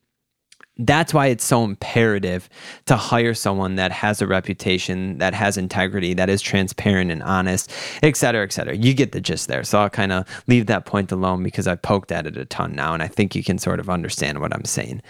That's 0.79 1.13
why 1.13 1.27
it's 1.27 1.45
so 1.45 1.65
imperative 1.65 2.49
to 2.87 2.97
hire 2.97 3.35
someone 3.35 3.77
that 3.77 3.93
has 3.93 4.23
a 4.23 4.27
reputation, 4.27 5.19
that 5.19 5.35
has 5.35 5.59
integrity, 5.59 6.15
that 6.15 6.31
is 6.31 6.41
transparent 6.41 7.11
and 7.11 7.23
honest, 7.23 7.71
et 8.03 8.17
cetera, 8.17 8.43
et 8.43 8.53
cetera. 8.53 8.75
You 8.75 8.95
get 8.95 9.13
the 9.13 9.21
gist 9.21 9.49
there. 9.49 9.65
So 9.65 9.81
I'll 9.81 9.91
kind 9.91 10.13
of 10.13 10.27
leave 10.47 10.67
that 10.67 10.87
point 10.87 11.13
alone 11.13 11.43
because 11.43 11.67
I've 11.67 11.83
poked 11.83 12.11
at 12.11 12.27
it 12.27 12.39
a 12.39 12.47
ton 12.47 12.75
now, 12.75 12.95
and 12.95 13.03
I 13.03 13.09
think 13.09 13.35
you 13.35 13.45
can 13.45 13.59
sort 13.59 13.81
of 13.81 13.91
understand 13.91 14.41
what 14.41 14.55
I'm 14.55 14.65
saying. 14.65 15.03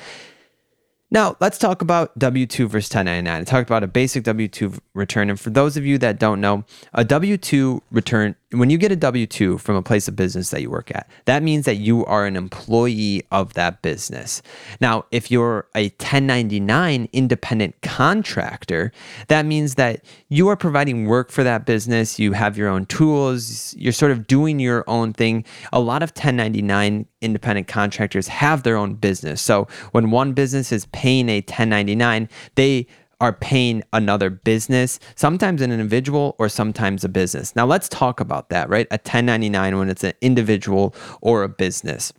Now, 1.12 1.36
let's 1.40 1.58
talk 1.58 1.82
about 1.82 2.18
W 2.18 2.46
2 2.46 2.68
versus 2.68 2.92
1099. 2.92 3.42
I 3.42 3.44
talked 3.44 3.68
about 3.68 3.84
a 3.84 3.86
basic 3.86 4.24
W 4.24 4.48
2 4.48 4.72
return. 4.94 5.28
And 5.28 5.38
for 5.38 5.50
those 5.50 5.76
of 5.76 5.84
you 5.84 5.98
that 5.98 6.18
don't 6.18 6.40
know, 6.40 6.64
a 6.94 7.04
W 7.04 7.36
2 7.36 7.82
return, 7.90 8.34
when 8.52 8.70
you 8.70 8.78
get 8.78 8.92
a 8.92 8.96
W 8.96 9.26
2 9.26 9.58
from 9.58 9.76
a 9.76 9.82
place 9.82 10.08
of 10.08 10.16
business 10.16 10.50
that 10.50 10.60
you 10.60 10.70
work 10.70 10.90
at, 10.94 11.08
that 11.24 11.42
means 11.42 11.64
that 11.64 11.76
you 11.76 12.04
are 12.04 12.26
an 12.26 12.36
employee 12.36 13.22
of 13.30 13.54
that 13.54 13.82
business. 13.82 14.42
Now, 14.80 15.06
if 15.10 15.30
you're 15.30 15.66
a 15.74 15.84
1099 15.84 17.08
independent 17.12 17.80
contractor, 17.82 18.92
that 19.28 19.46
means 19.46 19.76
that 19.76 20.04
you 20.28 20.48
are 20.48 20.56
providing 20.56 21.06
work 21.06 21.30
for 21.30 21.42
that 21.42 21.64
business. 21.64 22.18
You 22.18 22.32
have 22.32 22.58
your 22.58 22.68
own 22.68 22.86
tools, 22.86 23.74
you're 23.78 23.92
sort 23.92 24.12
of 24.12 24.26
doing 24.26 24.60
your 24.60 24.84
own 24.86 25.12
thing. 25.12 25.44
A 25.72 25.80
lot 25.80 26.02
of 26.02 26.10
1099 26.10 27.06
independent 27.22 27.68
contractors 27.68 28.28
have 28.28 28.64
their 28.64 28.76
own 28.76 28.94
business. 28.94 29.40
So 29.40 29.66
when 29.92 30.10
one 30.10 30.32
business 30.34 30.72
is 30.72 30.86
paying 30.86 31.28
a 31.28 31.38
1099, 31.38 32.28
they 32.56 32.86
are 33.22 33.32
paying 33.32 33.84
another 33.92 34.28
business, 34.28 34.98
sometimes 35.14 35.62
an 35.62 35.70
individual 35.70 36.34
or 36.40 36.48
sometimes 36.48 37.04
a 37.04 37.08
business. 37.08 37.54
Now 37.54 37.64
let's 37.64 37.88
talk 37.88 38.18
about 38.18 38.48
that, 38.48 38.68
right? 38.68 38.88
A 38.90 38.98
1099 38.98 39.78
when 39.78 39.88
it's 39.88 40.02
an 40.02 40.14
individual 40.20 40.92
or 41.20 41.44
a 41.44 41.48
business. 41.48 42.12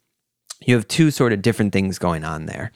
You 0.66 0.76
have 0.76 0.88
two 0.88 1.12
sort 1.12 1.34
of 1.34 1.42
different 1.42 1.74
things 1.74 2.00
going 2.00 2.24
on 2.24 2.46
there. 2.46 2.72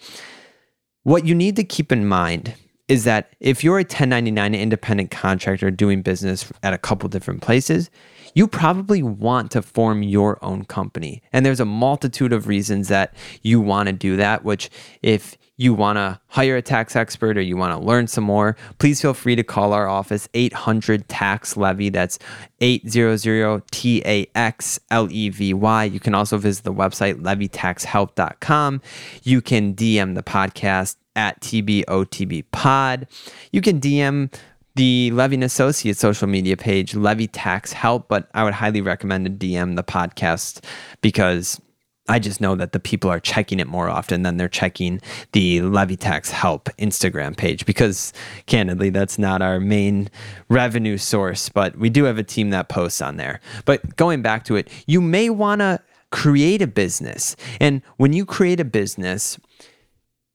What 1.03 1.25
you 1.25 1.33
need 1.33 1.55
to 1.55 1.63
keep 1.63 1.89
in 1.89 2.05
mind 2.05 2.53
is 2.87 3.03
that 3.03 3.33
if 3.39 3.63
you're 3.63 3.79
a 3.79 3.81
1099 3.81 4.55
independent 4.55 5.11
contractor 5.11 5.69
doing 5.71 6.01
business 6.01 6.51
at 6.63 6.73
a 6.73 6.77
couple 6.77 7.09
different 7.09 7.41
places, 7.41 7.89
you 8.33 8.47
probably 8.47 9.01
want 9.01 9.51
to 9.51 9.61
form 9.61 10.03
your 10.03 10.43
own 10.43 10.63
company. 10.65 11.21
And 11.33 11.45
there's 11.45 11.59
a 11.59 11.65
multitude 11.65 12.33
of 12.33 12.47
reasons 12.47 12.87
that 12.87 13.13
you 13.41 13.59
want 13.59 13.87
to 13.87 13.93
do 13.93 14.15
that, 14.17 14.43
which 14.43 14.69
if 15.01 15.37
you 15.57 15.73
want 15.73 15.97
to 15.97 16.19
hire 16.27 16.55
a 16.55 16.61
tax 16.61 16.95
expert 16.95 17.35
or 17.35 17.41
you 17.41 17.57
want 17.57 17.73
to 17.73 17.85
learn 17.85 18.05
some 18.05 18.23
more, 18.23 18.55
please 18.77 19.01
feel 19.01 19.15
free 19.15 19.35
to 19.35 19.43
call 19.43 19.73
our 19.73 19.87
office 19.87 20.29
800 20.35 21.09
tax 21.09 21.57
levy. 21.57 21.89
That's 21.89 22.19
800 22.61 23.63
T 23.71 24.03
A 24.05 24.27
X 24.35 24.79
L 24.91 25.07
E 25.11 25.29
V 25.29 25.53
Y. 25.55 25.83
You 25.85 25.99
can 25.99 26.13
also 26.13 26.37
visit 26.37 26.63
the 26.63 26.73
website 26.73 27.15
levytaxhelp.com. 27.15 28.81
You 29.23 29.41
can 29.41 29.73
DM 29.73 30.13
the 30.13 30.23
podcast 30.23 30.97
at 31.17 31.41
TBOTB 31.41 32.45
pod. 32.53 33.07
You 33.51 33.61
can 33.61 33.81
DM 33.81 34.33
the 34.75 35.11
Levy 35.11 35.35
and 35.35 35.43
Associates 35.43 35.99
social 35.99 36.27
media 36.27 36.55
page, 36.55 36.95
Levy 36.95 37.27
Tax 37.27 37.73
Help, 37.73 38.07
but 38.07 38.29
I 38.33 38.43
would 38.43 38.53
highly 38.53 38.79
recommend 38.79 39.25
to 39.25 39.31
DM 39.31 39.75
the 39.75 39.83
podcast 39.83 40.63
because 41.01 41.59
I 42.07 42.19
just 42.19 42.39
know 42.39 42.55
that 42.55 42.71
the 42.71 42.79
people 42.79 43.09
are 43.09 43.19
checking 43.19 43.59
it 43.59 43.67
more 43.67 43.89
often 43.89 44.21
than 44.21 44.37
they're 44.37 44.47
checking 44.47 45.01
the 45.33 45.61
Levy 45.61 45.97
Tax 45.97 46.31
Help 46.31 46.69
Instagram 46.77 47.35
page 47.35 47.65
because, 47.65 48.13
candidly, 48.45 48.91
that's 48.91 49.19
not 49.19 49.41
our 49.41 49.59
main 49.59 50.09
revenue 50.47 50.97
source, 50.97 51.49
but 51.49 51.75
we 51.77 51.89
do 51.89 52.05
have 52.05 52.17
a 52.17 52.23
team 52.23 52.51
that 52.51 52.69
posts 52.69 53.01
on 53.01 53.17
there. 53.17 53.41
But 53.65 53.97
going 53.97 54.21
back 54.21 54.45
to 54.45 54.55
it, 54.55 54.69
you 54.85 55.01
may 55.01 55.29
want 55.29 55.59
to 55.59 55.79
create 56.11 56.61
a 56.61 56.67
business. 56.67 57.35
And 57.59 57.81
when 57.97 58.13
you 58.13 58.25
create 58.25 58.59
a 58.59 58.65
business, 58.65 59.37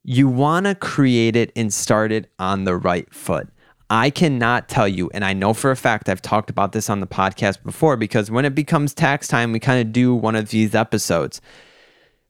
you 0.05 0.29
want 0.29 0.67
to 0.67 0.75
create 0.75 1.37
it 1.37 1.53
and 1.55 1.73
start 1.73 2.13
it 2.13 2.31
on 2.39 2.65
the 2.65 2.77
right 2.77 3.13
foot. 3.13 3.49
I 3.89 4.11
cannot 4.11 4.69
tell 4.69 4.89
you, 4.89 5.11
and 5.13 5.25
I 5.25 5.35
know 5.35 5.53
for 5.53 5.71
a 5.71 5.77
fact 5.77 6.09
I've 6.09 6.23
talked 6.23 6.49
about 6.49 6.73
this 6.73 6.89
on 6.89 7.01
the 7.01 7.07
podcast 7.07 7.63
before 7.63 7.97
because 7.97 8.31
when 8.31 8.45
it 8.45 8.55
becomes 8.55 8.95
tax 8.95 9.29
time, 9.29 9.53
we 9.53 9.61
kind 9.61 9.87
of 9.87 9.93
do 9.93 10.15
one 10.15 10.35
of 10.35 10.49
these 10.49 10.75
episodes. 10.75 11.41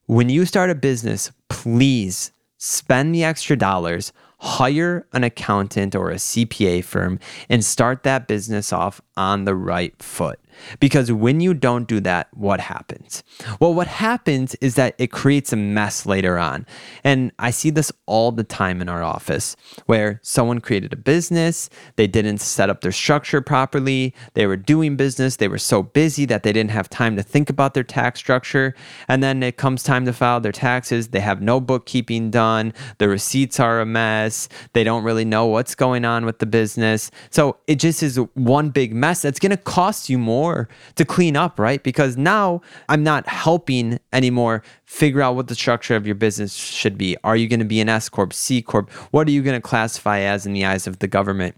When 0.07 0.29
you 0.29 0.45
start 0.45 0.71
a 0.71 0.75
business, 0.75 1.31
please 1.49 2.33
spend 2.59 3.15
the 3.15 3.23
extra 3.23 3.57
dollars, 3.57 4.13
hire 4.41 5.07
an 5.13 5.23
accountant 5.23 5.95
or 5.95 6.11
a 6.11 6.17
CPA 6.17 6.83
firm, 6.85 7.21
and 7.49 7.65
start 7.65 8.03
that 8.03 8.27
business 8.27 8.73
off 8.73 9.01
on 9.17 9.45
the 9.45 9.55
right 9.55 9.95
foot. 10.03 10.41
Because 10.81 11.11
when 11.13 11.41
you 11.41 11.55
don't 11.55 11.89
do 11.89 12.01
that, 12.01 12.29
what 12.33 12.61
happens? 12.61 13.23
Well, 13.61 13.75
what 13.75 13.87
happens 13.87 14.55
is 14.57 14.75
that 14.77 14.95
it 14.99 15.13
creates 15.13 15.53
a 15.53 15.57
mess 15.57 16.07
later 16.07 16.39
on. 16.39 16.67
And 17.05 17.33
I 17.39 17.51
see 17.51 17.71
this 17.71 17.93
all 18.07 18.33
the 18.33 18.45
time 18.45 18.81
in 18.81 18.89
our 18.89 19.03
office 19.03 19.57
where 19.87 20.21
someone 20.23 20.61
created 20.61 20.93
a 20.93 20.97
business, 20.97 21.71
they 21.97 22.07
didn't 22.07 22.39
set 22.39 22.71
up 22.71 22.81
their 22.81 22.93
structure 22.93 23.41
properly, 23.41 24.15
they 24.35 24.47
were 24.47 24.57
doing 24.57 24.97
business, 24.97 25.37
they 25.37 25.49
were 25.49 25.59
so 25.59 25.83
busy 25.83 26.25
that 26.27 26.43
they 26.43 26.53
didn't 26.53 26.71
have 26.71 26.89
time 26.89 27.17
to 27.17 27.23
think 27.23 27.51
about 27.51 27.75
their 27.75 27.85
tax 27.85 28.19
structure. 28.19 28.75
And 29.09 29.23
then 29.23 29.43
it 29.43 29.57
comes 29.57 29.83
time 29.83 30.05
to 30.07 30.13
file 30.13 30.41
their 30.41 30.53
taxes, 30.53 31.09
they 31.09 31.21
have 31.21 31.41
no 31.41 31.61
bookkeeping 31.61 32.31
done, 32.31 32.73
the 32.99 33.09
receipts 33.09 33.59
are 33.61 33.81
a 33.81 33.87
mess, 33.87 34.49
they 34.73 34.85
don't 34.85 35.05
really 35.05 35.25
know 35.25 35.47
what's 35.47 35.75
going 35.75 36.05
on 36.05 36.25
with 36.27 36.39
the 36.39 36.47
business. 36.47 37.11
So 37.31 37.59
it 37.67 37.77
just 37.77 38.03
is 38.03 38.17
one 38.35 38.71
big 38.71 38.95
mess 38.95 39.23
that's 39.23 39.39
going 39.39 39.51
to 39.51 39.57
cost 39.57 40.09
you 40.09 40.19
more 40.19 40.52
more 40.53 40.69
to 40.97 41.05
clean 41.05 41.37
up, 41.37 41.59
right? 41.59 41.83
Because 41.83 42.17
now 42.17 42.61
I'm 42.89 43.03
not 43.03 43.27
helping 43.27 43.99
anymore 44.13 44.63
figure 44.85 45.23
out 45.23 45.37
what 45.37 45.49
the 45.49 45.55
structure 45.55 45.97
of 45.97 46.07
your 46.07 46.15
business 46.15 46.55
should 46.55 46.99
be. 46.99 47.17
Are 47.25 47.37
you 47.37 47.49
going 47.49 47.61
to 47.61 47.67
be 47.67 47.81
an 47.81 47.89
S 47.89 48.09
Corp, 48.09 48.33
C 48.33 48.63
Corp? 48.63 48.91
What 49.11 49.27
are 49.29 49.31
you 49.31 49.43
going 49.43 49.61
to 49.61 49.69
classify 49.69 50.21
as 50.21 50.47
in 50.47 50.53
the 50.53 50.65
eyes 50.65 50.87
of 50.87 50.99
the 50.99 51.09
government? 51.09 51.57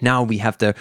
Now 0.00 0.22
we 0.22 0.38
have 0.38 0.58
to 0.58 0.74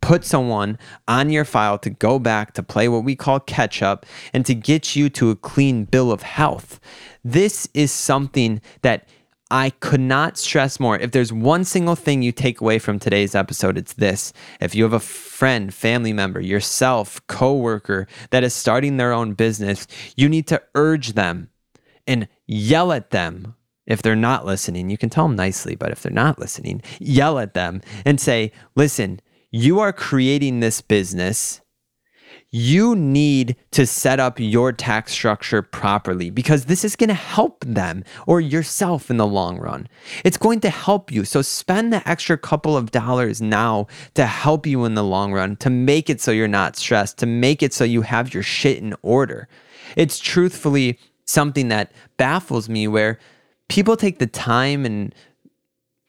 put 0.00 0.24
someone 0.24 0.78
on 1.06 1.30
your 1.30 1.44
file 1.44 1.78
to 1.78 1.90
go 1.90 2.18
back 2.18 2.54
to 2.54 2.62
play 2.62 2.88
what 2.88 3.04
we 3.04 3.14
call 3.14 3.38
catch 3.40 3.82
up 3.82 4.04
and 4.32 4.44
to 4.46 4.54
get 4.54 4.96
you 4.96 5.08
to 5.08 5.30
a 5.30 5.36
clean 5.36 5.84
bill 5.84 6.10
of 6.10 6.22
health. 6.22 6.80
This 7.24 7.68
is 7.72 7.92
something 7.92 8.60
that 8.82 9.08
I 9.52 9.68
could 9.68 10.00
not 10.00 10.38
stress 10.38 10.80
more. 10.80 10.98
If 10.98 11.10
there's 11.10 11.30
one 11.30 11.64
single 11.64 11.94
thing 11.94 12.22
you 12.22 12.32
take 12.32 12.62
away 12.62 12.78
from 12.78 12.98
today's 12.98 13.34
episode, 13.34 13.76
it's 13.76 13.92
this. 13.92 14.32
If 14.62 14.74
you 14.74 14.82
have 14.84 14.94
a 14.94 14.98
friend, 14.98 15.74
family 15.74 16.14
member, 16.14 16.40
yourself, 16.40 17.20
coworker 17.26 18.08
that 18.30 18.44
is 18.44 18.54
starting 18.54 18.96
their 18.96 19.12
own 19.12 19.34
business, 19.34 19.86
you 20.16 20.30
need 20.30 20.46
to 20.46 20.62
urge 20.74 21.12
them 21.12 21.50
and 22.06 22.28
yell 22.46 22.92
at 22.92 23.10
them. 23.10 23.54
If 23.86 24.00
they're 24.00 24.16
not 24.16 24.46
listening, 24.46 24.88
you 24.88 24.96
can 24.96 25.10
tell 25.10 25.28
them 25.28 25.36
nicely, 25.36 25.76
but 25.76 25.90
if 25.90 26.02
they're 26.02 26.10
not 26.10 26.38
listening, 26.38 26.80
yell 26.98 27.38
at 27.38 27.52
them 27.52 27.82
and 28.06 28.18
say, 28.18 28.52
listen, 28.74 29.20
you 29.50 29.80
are 29.80 29.92
creating 29.92 30.60
this 30.60 30.80
business 30.80 31.60
you 32.54 32.94
need 32.94 33.56
to 33.70 33.86
set 33.86 34.20
up 34.20 34.38
your 34.38 34.72
tax 34.72 35.10
structure 35.12 35.62
properly 35.62 36.28
because 36.28 36.66
this 36.66 36.84
is 36.84 36.96
going 36.96 37.08
to 37.08 37.14
help 37.14 37.64
them 37.64 38.04
or 38.26 38.42
yourself 38.42 39.10
in 39.10 39.16
the 39.16 39.26
long 39.26 39.58
run. 39.58 39.88
It's 40.22 40.36
going 40.36 40.60
to 40.60 40.70
help 40.70 41.10
you. 41.10 41.24
So 41.24 41.40
spend 41.40 41.94
the 41.94 42.06
extra 42.06 42.36
couple 42.36 42.76
of 42.76 42.90
dollars 42.90 43.40
now 43.40 43.86
to 44.14 44.26
help 44.26 44.66
you 44.66 44.84
in 44.84 44.94
the 44.94 45.02
long 45.02 45.32
run, 45.32 45.56
to 45.56 45.70
make 45.70 46.10
it 46.10 46.20
so 46.20 46.30
you're 46.30 46.46
not 46.46 46.76
stressed, 46.76 47.16
to 47.18 47.26
make 47.26 47.62
it 47.62 47.72
so 47.72 47.84
you 47.84 48.02
have 48.02 48.34
your 48.34 48.42
shit 48.42 48.78
in 48.78 48.94
order. 49.00 49.48
It's 49.96 50.18
truthfully 50.18 50.98
something 51.24 51.68
that 51.68 51.90
baffles 52.18 52.68
me 52.68 52.86
where 52.86 53.18
people 53.68 53.96
take 53.96 54.18
the 54.18 54.26
time 54.26 54.84
and 54.84 55.14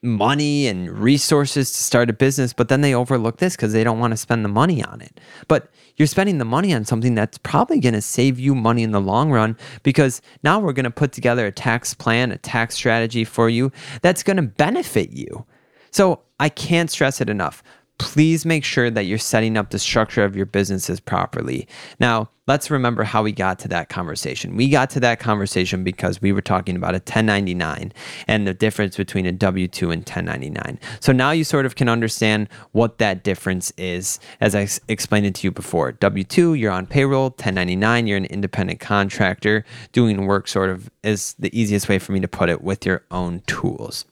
money 0.04 0.66
and 0.66 0.90
resources 0.90 1.72
to 1.72 1.78
start 1.78 2.10
a 2.10 2.12
business, 2.12 2.52
but 2.52 2.68
then 2.68 2.82
they 2.82 2.94
overlook 2.94 3.38
this 3.38 3.56
because 3.56 3.72
they 3.72 3.82
don't 3.82 3.98
want 3.98 4.12
to 4.12 4.16
spend 4.16 4.44
the 4.44 4.48
money 4.48 4.84
on 4.84 5.00
it. 5.00 5.18
But 5.48 5.70
you're 5.96 6.06
spending 6.06 6.38
the 6.38 6.44
money 6.44 6.74
on 6.74 6.84
something 6.84 7.14
that's 7.14 7.38
probably 7.38 7.80
going 7.80 7.94
to 7.94 8.02
save 8.02 8.38
you 8.38 8.54
money 8.54 8.82
in 8.82 8.90
the 8.90 9.00
long 9.00 9.30
run 9.30 9.56
because 9.82 10.20
now 10.42 10.60
we're 10.60 10.72
going 10.72 10.84
to 10.84 10.90
put 10.90 11.12
together 11.12 11.46
a 11.46 11.52
tax 11.52 11.94
plan, 11.94 12.30
a 12.30 12.38
tax 12.38 12.74
strategy 12.74 13.24
for 13.24 13.48
you 13.48 13.72
that's 14.02 14.22
going 14.22 14.36
to 14.36 14.42
benefit 14.42 15.10
you. 15.10 15.46
So 15.90 16.20
I 16.38 16.48
can't 16.48 16.90
stress 16.90 17.20
it 17.20 17.30
enough 17.30 17.62
please 17.98 18.44
make 18.44 18.64
sure 18.64 18.90
that 18.90 19.04
you're 19.04 19.18
setting 19.18 19.56
up 19.56 19.70
the 19.70 19.78
structure 19.78 20.24
of 20.24 20.34
your 20.34 20.46
businesses 20.46 20.98
properly. 20.98 21.68
Now, 22.00 22.28
let's 22.46 22.70
remember 22.70 23.04
how 23.04 23.22
we 23.22 23.30
got 23.30 23.58
to 23.60 23.68
that 23.68 23.88
conversation. 23.88 24.56
We 24.56 24.68
got 24.68 24.90
to 24.90 25.00
that 25.00 25.20
conversation 25.20 25.84
because 25.84 26.20
we 26.20 26.32
were 26.32 26.42
talking 26.42 26.74
about 26.76 26.94
a 26.94 26.98
1099 26.98 27.92
and 28.26 28.46
the 28.46 28.52
difference 28.52 28.96
between 28.96 29.26
a 29.26 29.32
W 29.32 29.68
2 29.68 29.92
and 29.92 30.00
1099. 30.00 30.80
So 31.00 31.12
now 31.12 31.30
you 31.30 31.44
sort 31.44 31.66
of 31.66 31.76
can 31.76 31.88
understand 31.88 32.48
what 32.72 32.98
that 32.98 33.22
difference 33.22 33.72
is, 33.78 34.18
as 34.40 34.54
I 34.54 34.68
explained 34.88 35.26
it 35.26 35.36
to 35.36 35.46
you 35.46 35.52
before. 35.52 35.92
W 35.92 36.24
2, 36.24 36.54
you're 36.54 36.72
on 36.72 36.86
payroll, 36.86 37.30
1099, 37.30 38.06
you're 38.08 38.18
an 38.18 38.24
independent 38.26 38.80
contractor 38.80 39.64
doing 39.92 40.26
work, 40.26 40.48
sort 40.48 40.70
of, 40.70 40.90
is 41.04 41.34
the 41.38 41.56
easiest 41.58 41.88
way 41.88 42.00
for 42.00 42.12
me 42.12 42.20
to 42.20 42.28
put 42.28 42.48
it 42.48 42.62
with 42.62 42.84
your 42.84 43.04
own 43.12 43.40
tools. 43.46 44.04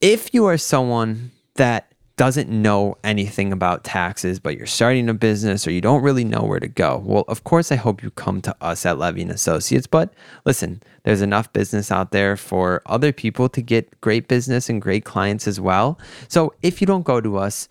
If 0.00 0.32
you 0.32 0.46
are 0.46 0.56
someone 0.56 1.32
that 1.56 1.92
doesn't 2.18 2.50
know 2.50 2.98
anything 3.04 3.52
about 3.52 3.84
taxes, 3.84 4.40
but 4.40 4.56
you're 4.56 4.66
starting 4.66 5.08
a 5.08 5.14
business 5.14 5.66
or 5.66 5.70
you 5.70 5.80
don't 5.80 6.02
really 6.02 6.24
know 6.24 6.42
where 6.42 6.58
to 6.58 6.66
go, 6.66 7.00
well, 7.06 7.24
of 7.28 7.44
course, 7.44 7.70
I 7.70 7.76
hope 7.76 8.02
you 8.02 8.10
come 8.10 8.42
to 8.42 8.54
us 8.60 8.84
at 8.84 8.98
Levy 8.98 9.22
and 9.22 9.30
Associates. 9.30 9.86
But 9.86 10.12
listen, 10.44 10.82
there's 11.04 11.22
enough 11.22 11.52
business 11.52 11.92
out 11.92 12.10
there 12.10 12.36
for 12.36 12.82
other 12.86 13.12
people 13.12 13.48
to 13.50 13.62
get 13.62 13.98
great 14.00 14.26
business 14.26 14.68
and 14.68 14.82
great 14.82 15.04
clients 15.04 15.46
as 15.46 15.60
well. 15.60 15.96
So 16.26 16.52
if 16.60 16.80
you 16.80 16.88
don't 16.88 17.04
go 17.04 17.20
to 17.20 17.38
us, 17.38 17.68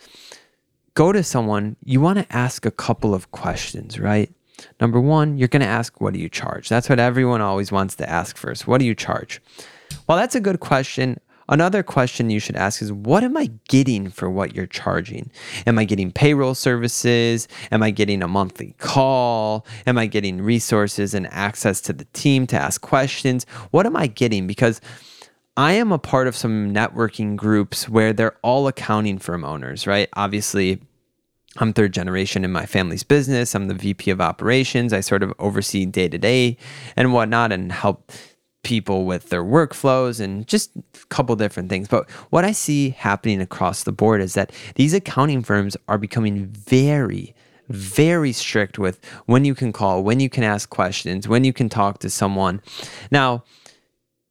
go 0.94 1.12
to 1.12 1.24
someone. 1.24 1.76
You 1.84 2.00
want 2.00 2.20
to 2.20 2.36
ask 2.36 2.66
a 2.66 2.72
couple 2.72 3.14
of 3.14 3.32
questions, 3.32 4.00
right? 4.00 4.32
Number 4.80 5.02
one, 5.02 5.38
you're 5.38 5.50
going 5.50 5.62
to 5.62 5.68
ask, 5.68 6.00
What 6.00 6.14
do 6.14 6.20
you 6.22 6.30
charge? 6.30 6.70
That's 6.70 6.88
what 6.88 7.00
everyone 7.00 7.42
always 7.42 7.72
wants 7.72 7.96
to 7.96 8.10
ask 8.10 8.38
first. 8.38 8.66
What 8.66 8.80
do 8.80 8.86
you 8.86 8.96
charge? 8.96 9.42
Well, 10.08 10.18
that's 10.18 10.36
a 10.36 10.40
good 10.40 10.62
question. 10.62 11.20
Another 11.50 11.84
question 11.84 12.30
you 12.30 12.40
should 12.40 12.56
ask 12.56 12.82
is 12.82 12.92
what 12.92 13.24
am 13.24 13.38
I 13.38 13.50
getting 13.70 14.10
for 14.10 14.30
what 14.30 14.56
you're 14.56 14.68
charging? 14.68 15.32
Am 15.66 15.80
I 15.80 15.86
getting 15.86 16.12
payroll 16.12 16.56
services? 16.56 17.48
Am 17.72 17.82
I 17.82 17.92
getting 17.92 18.22
a 18.22 18.28
monthly 18.28 18.76
call? 18.80 19.66
Am 19.86 19.98
I 19.98 20.08
getting 20.08 20.42
resources 20.42 21.14
and 21.14 21.28
access 21.28 21.80
to 21.82 21.94
the 21.94 22.06
team 22.14 22.48
to 22.48 22.58
ask 22.58 22.82
questions? 22.82 23.46
What 23.72 23.86
am 23.86 23.96
I 23.96 24.08
getting? 24.08 24.48
Because 24.48 24.82
I 25.56 25.74
am 25.74 25.92
a 25.92 25.98
part 25.98 26.28
of 26.28 26.36
some 26.36 26.74
networking 26.74 27.36
groups 27.36 27.90
where 27.90 28.14
they're 28.14 28.38
all 28.44 28.68
accounting 28.68 29.18
firm 29.18 29.44
owners, 29.44 29.88
right? 29.88 30.08
Obviously, 30.14 30.82
I'm 31.58 31.74
third 31.74 31.94
generation 31.94 32.46
in 32.46 32.52
my 32.52 32.66
family's 32.66 33.04
business. 33.04 33.56
I'm 33.56 33.68
the 33.68 33.74
VP 33.74 34.12
of 34.12 34.22
operations. 34.22 34.94
I 34.94 35.00
sort 35.00 35.24
of 35.24 35.34
oversee 35.40 35.86
day 35.86 36.08
to 36.10 36.18
day 36.18 36.58
and 36.96 37.14
whatnot 37.14 37.52
and 37.52 37.72
help 37.72 38.12
people 38.68 39.06
with 39.06 39.30
their 39.30 39.46
workflows 39.46 40.20
and 40.20 40.46
just 40.46 40.76
a 40.76 41.06
couple 41.08 41.34
different 41.38 41.70
things. 41.70 41.88
But 41.88 42.10
what 42.32 42.44
I 42.44 42.52
see 42.52 42.90
happening 42.90 43.40
across 43.40 43.84
the 43.84 43.94
board 43.94 44.20
is 44.20 44.34
that 44.34 44.52
these 44.76 44.94
accounting 44.94 45.42
firms 45.42 45.78
are 45.88 45.98
becoming 45.98 46.48
very, 46.48 47.34
very 47.70 48.34
strict 48.34 48.78
with 48.78 49.00
when 49.26 49.46
you 49.46 49.56
can 49.56 49.72
call, 49.72 50.04
when 50.04 50.20
you 50.20 50.30
can 50.30 50.44
ask 50.44 50.70
questions, 50.70 51.30
when 51.30 51.46
you 51.46 51.54
can 51.54 51.70
talk 51.70 52.00
to 52.00 52.10
someone. 52.10 52.62
Now, 53.10 53.46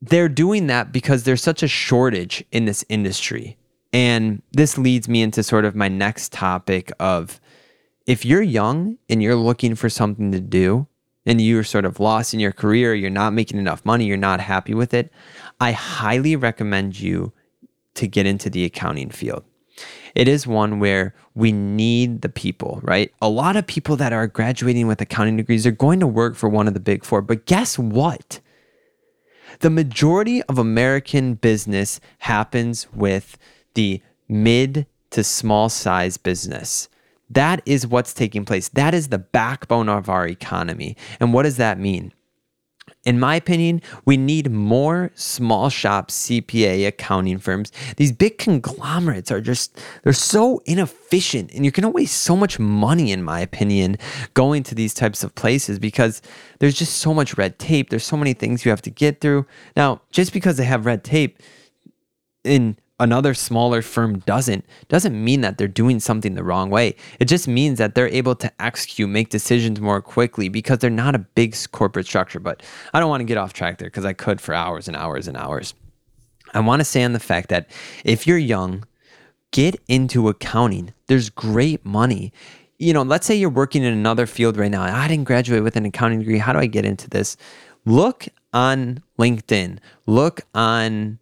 they're 0.03 0.29
doing 0.29 0.67
that 0.67 0.93
because 0.93 1.25
there's 1.25 1.43
such 1.43 1.63
a 1.63 1.69
shortage 1.69 2.45
in 2.53 2.67
this 2.67 2.85
industry. 2.91 3.57
And 3.95 4.43
this 4.53 4.77
leads 4.77 5.09
me 5.09 5.23
into 5.23 5.43
sort 5.43 5.65
of 5.65 5.75
my 5.75 5.89
next 5.89 6.31
topic 6.31 6.93
of 7.01 7.41
if 8.07 8.27
you're 8.27 8.43
young 8.43 8.99
and 9.09 9.23
you're 9.23 9.35
looking 9.35 9.75
for 9.75 9.89
something 9.89 10.31
to 10.33 10.41
do, 10.41 10.87
and 11.27 11.41
you're 11.41 11.65
sort 11.65 11.85
of 11.85 12.01
lost 12.01 12.33
in 12.33 12.41
your 12.41 12.53
career, 12.53 12.95
you're 12.95 13.11
not 13.11 13.33
making 13.33 13.59
enough 13.59 13.85
money, 13.85 14.07
you're 14.07 14.17
not 14.17 14.41
happy 14.41 14.73
with 14.73 14.95
it, 14.95 15.13
I 15.61 15.73
highly 15.73 16.37
recommend 16.37 16.99
you 16.99 17.33
to 17.95 18.07
get 18.07 18.27
into 18.27 18.49
the 18.49 18.65
accounting 18.65 19.11
field. 19.11 19.45
It 20.15 20.29
is 20.29 20.47
one 20.47 20.81
where 20.81 21.15
we 21.35 21.53
need 21.53 22.23
the 22.23 22.31
people, 22.31 22.81
right? 22.83 23.13
A 23.21 23.29
lot 23.29 23.57
of 23.57 23.67
people 23.67 23.97
that 23.97 24.15
are 24.15 24.27
graduating 24.27 24.87
with 24.87 25.01
accounting 25.01 25.37
degrees 25.37 25.67
are 25.67 25.73
going 25.73 26.01
to 26.01 26.07
work 26.07 26.37
for 26.37 26.49
one 26.49 26.67
of 26.67 26.75
the 26.75 26.81
big 26.81 27.05
four. 27.05 27.21
But 27.21 27.45
guess 27.45 27.79
what? 27.79 28.41
The 29.61 29.69
majority 29.69 30.43
of 30.45 30.59
American 30.59 31.35
business 31.35 32.01
happens 32.19 32.87
with 32.95 33.37
the 33.75 34.01
mid 34.29 34.87
to 35.11 35.23
small 35.23 35.69
size 35.69 36.17
business. 36.17 36.89
That 37.31 37.63
is 37.67 37.87
what's 37.87 38.15
taking 38.15 38.45
place. 38.45 38.69
That 38.69 38.95
is 38.95 39.09
the 39.09 39.19
backbone 39.19 39.89
of 39.89 40.09
our 40.09 40.27
economy. 40.27 40.97
And 41.21 41.33
what 41.33 41.43
does 41.43 41.57
that 41.57 41.79
mean? 41.79 42.13
In 43.05 43.21
my 43.21 43.37
opinion, 43.37 43.83
we 44.05 44.17
need 44.17 44.51
more 44.51 45.11
small 45.15 45.71
shop 45.71 46.09
CPA 46.09 46.87
accounting 46.87 47.39
firms. 47.39 47.73
These 47.97 48.13
big 48.13 48.39
conglomerates 48.39 49.31
are 49.31 49.41
just, 49.41 49.81
they're 50.03 50.13
so 50.13 50.61
inefficient 50.67 51.53
and 51.53 51.65
you're 51.65 51.73
going 51.73 51.83
to 51.83 51.89
waste 51.89 52.23
so 52.23 52.37
much 52.37 52.59
money, 52.59 53.13
in 53.13 53.23
my 53.23 53.41
opinion, 53.41 53.97
going 54.35 54.63
to 54.65 54.75
these 54.75 54.95
types 54.95 55.25
of 55.25 55.35
places 55.35 55.79
because 55.79 56.23
there's 56.59 56.77
just 56.77 56.99
so 56.99 57.15
much 57.15 57.37
red 57.37 57.59
tape. 57.59 57.91
There's 57.91 58.05
so 58.05 58.17
many 58.17 58.35
things 58.35 58.65
you 58.65 58.71
have 58.71 58.83
to 58.83 58.91
get 58.91 59.21
through. 59.21 59.47
Now, 59.77 60.03
just 60.11 60.33
because 60.33 60.57
they 60.57 60.65
have 60.65 60.87
red 60.87 61.05
tape 61.05 61.43
in 62.45 62.77
another 62.99 63.35
smaller 63.35 63.83
firm 63.83 64.21
doesn't 64.21 64.65
doesn't 64.89 65.23
mean 65.23 65.43
that 65.43 65.59
they're 65.59 65.69
doing 65.69 66.01
something 66.01 66.35
the 66.35 66.45
wrong 66.45 66.71
way. 66.71 66.95
It 67.21 67.27
just 67.27 67.47
means 67.47 67.79
that 67.79 67.95
they're 67.95 68.09
able 68.09 68.35
to 68.37 68.51
execute 68.63 69.09
make 69.09 69.29
decisions 69.29 69.81
more 69.81 70.01
quickly 70.01 70.49
because 70.49 70.79
they're 70.79 70.91
not 70.91 71.15
a 71.15 71.19
big 71.19 71.57
corporate 71.73 72.07
structure. 72.07 72.41
But 72.41 72.63
i 72.95 73.01
don't 73.01 73.11
want 73.11 73.21
to 73.21 73.27
get 73.27 73.37
off 73.37 73.53
track 73.53 73.79
there 73.79 73.89
because 73.89 74.05
i 74.05 74.13
could 74.13 74.41
for 74.41 74.55
hours 74.55 74.89
and 74.89 74.97
hours 74.97 75.29
and 75.29 75.37
hours. 75.37 75.75
I 76.55 76.61
want 76.61 76.81
to 76.81 76.85
say 76.85 77.03
on 77.03 77.13
the 77.13 77.21
fact 77.21 77.49
that 77.51 77.71
if 78.05 78.27
you're 78.27 78.39
young 78.39 78.85
get 79.51 79.81
into 79.89 80.29
accounting. 80.29 80.93
There's 81.07 81.31
great 81.31 81.85
money. 81.85 82.33
You 82.79 82.93
know 82.93 83.03
let's 83.03 83.27
say 83.27 83.35
you're 83.35 83.49
working 83.49 83.83
in 83.83 83.93
another 83.93 84.27
field 84.27 84.57
right 84.57 84.71
now. 84.71 84.83
Ah, 84.83 85.05
I 85.05 85.09
didn't 85.09 85.25
graduate 85.25 85.63
with 85.63 85.77
an 85.77 85.87
accounting 85.87 86.19
degree. 86.19 86.39
How 86.39 86.53
do 86.53 86.59
i 86.59 86.67
get 86.67 86.85
into 86.85 87.09
this? 87.09 87.37
Look 87.87 88.27
on 88.53 89.03
linkedin. 89.19 89.79
Look 90.07 90.43
on 90.55 91.19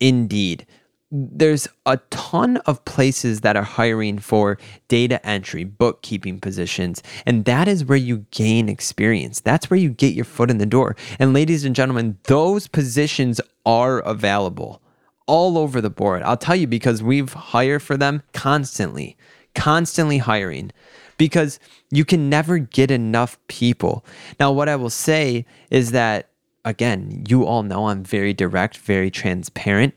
indeed 0.00 0.64
there's 1.10 1.68
a 1.86 1.96
ton 2.10 2.58
of 2.58 2.84
places 2.84 3.40
that 3.40 3.56
are 3.56 3.62
hiring 3.62 4.18
for 4.18 4.58
data 4.88 5.24
entry, 5.26 5.64
bookkeeping 5.64 6.38
positions, 6.38 7.02
and 7.24 7.46
that 7.46 7.66
is 7.66 7.84
where 7.84 7.98
you 7.98 8.26
gain 8.30 8.68
experience. 8.68 9.40
That's 9.40 9.70
where 9.70 9.78
you 9.78 9.90
get 9.90 10.14
your 10.14 10.26
foot 10.26 10.50
in 10.50 10.58
the 10.58 10.66
door. 10.66 10.96
And 11.18 11.32
ladies 11.32 11.64
and 11.64 11.74
gentlemen, 11.74 12.18
those 12.24 12.68
positions 12.68 13.40
are 13.64 14.00
available 14.00 14.82
all 15.26 15.56
over 15.56 15.80
the 15.80 15.90
board. 15.90 16.22
I'll 16.22 16.36
tell 16.36 16.56
you 16.56 16.66
because 16.66 17.02
we've 17.02 17.32
hired 17.32 17.82
for 17.82 17.96
them 17.96 18.22
constantly, 18.32 19.16
constantly 19.54 20.18
hiring 20.18 20.72
because 21.16 21.58
you 21.90 22.04
can 22.04 22.28
never 22.28 22.58
get 22.58 22.90
enough 22.90 23.38
people. 23.48 24.04
Now, 24.38 24.52
what 24.52 24.68
I 24.68 24.76
will 24.76 24.90
say 24.90 25.46
is 25.70 25.90
that, 25.92 26.28
again, 26.64 27.24
you 27.28 27.44
all 27.44 27.62
know 27.62 27.88
I'm 27.88 28.04
very 28.04 28.34
direct, 28.34 28.76
very 28.76 29.10
transparent 29.10 29.94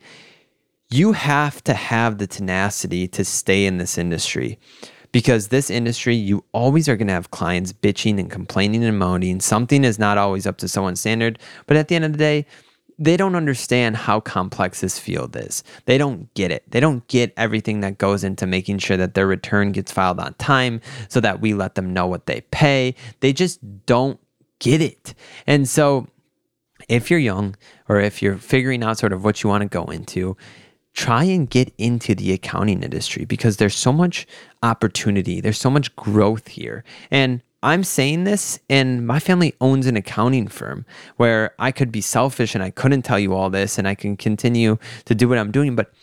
you 0.92 1.14
have 1.14 1.64
to 1.64 1.74
have 1.74 2.18
the 2.18 2.28
tenacity 2.28 3.08
to 3.08 3.24
stay 3.24 3.66
in 3.66 3.78
this 3.78 3.98
industry 3.98 4.60
because 5.12 5.48
this 5.48 5.70
industry, 5.70 6.16
you 6.16 6.44
always 6.52 6.88
are 6.88 6.96
going 6.96 7.08
to 7.08 7.14
have 7.14 7.32
clients 7.32 7.74
bitching 7.74 8.20
and 8.20 8.30
complaining 8.30 8.84
and 8.84 8.98
moaning. 8.98 9.40
Something 9.40 9.84
is 9.84 10.00
not 10.00 10.18
always 10.18 10.46
up 10.46 10.58
to 10.58 10.68
someone's 10.68 11.00
standard. 11.00 11.40
But 11.68 11.78
at 11.78 11.88
the 11.88 11.96
end 11.96 12.06
of 12.06 12.12
the 12.14 12.18
day, 12.18 12.46
they 12.98 13.18
don't 13.18 13.36
understand 13.36 13.98
how 13.98 14.20
complex 14.20 14.82
this 14.82 15.00
field 15.00 15.36
is. 15.36 15.64
They 15.86 15.98
don't 15.98 16.32
get 16.34 16.52
it. 16.52 16.70
They 16.70 16.80
don't 16.80 17.06
get 17.08 17.34
everything 17.36 17.82
that 17.82 17.98
goes 17.98 18.24
into 18.24 18.46
making 18.46 18.78
sure 18.78 18.98
that 18.98 19.16
their 19.16 19.28
return 19.28 19.72
gets 19.72 19.92
filed 19.92 20.20
on 20.20 20.34
time 20.36 20.82
so 21.10 21.20
that 21.20 21.42
we 21.42 21.54
let 21.54 21.76
them 21.76 21.94
know 21.94 22.06
what 22.06 22.28
they 22.28 22.42
pay. 22.52 22.96
They 23.22 23.34
just 23.34 23.60
don't 23.86 24.20
get 24.60 24.82
it. 24.82 25.14
And 25.48 25.68
so, 25.68 26.08
if 26.90 27.10
you're 27.10 27.20
young 27.20 27.56
or 27.88 28.00
if 28.00 28.22
you're 28.22 28.38
figuring 28.38 28.84
out 28.84 28.98
sort 28.98 29.14
of 29.14 29.24
what 29.24 29.44
you 29.44 29.50
want 29.50 29.62
to 29.62 29.68
go 29.68 29.86
into, 29.86 30.36
try 30.94 31.24
and 31.24 31.50
get 31.50 31.74
into 31.78 32.14
the 32.16 32.34
accounting 32.34 32.84
industry 32.84 33.26
because 33.26 33.58
there's 33.58 33.76
so 33.76 33.94
much 33.94 34.28
opportunity, 34.64 35.42
there's 35.42 35.60
so 35.60 35.70
much 35.70 35.96
growth 35.96 36.48
here. 36.50 36.84
And 37.10 37.42
I'm 37.64 37.84
saying 37.84 38.24
this, 38.24 38.60
and 38.70 39.06
my 39.06 39.20
family 39.20 39.54
owns 39.62 39.86
an 39.86 39.96
accounting 39.96 40.48
firm 40.48 40.86
where 41.18 41.54
I 41.60 41.72
could 41.72 41.92
be 41.92 42.02
selfish 42.02 42.56
and 42.56 42.64
I 42.64 42.72
couldn't 42.72 43.04
tell 43.04 43.20
you 43.20 43.34
all 43.34 43.50
this 43.50 43.78
and 43.78 43.88
I 43.88 43.94
can 43.94 44.18
continue 44.18 44.78
to 45.06 45.14
do 45.16 45.30
what 45.30 45.38
I'm 45.38 45.52
doing. 45.52 45.76
But 45.76 45.94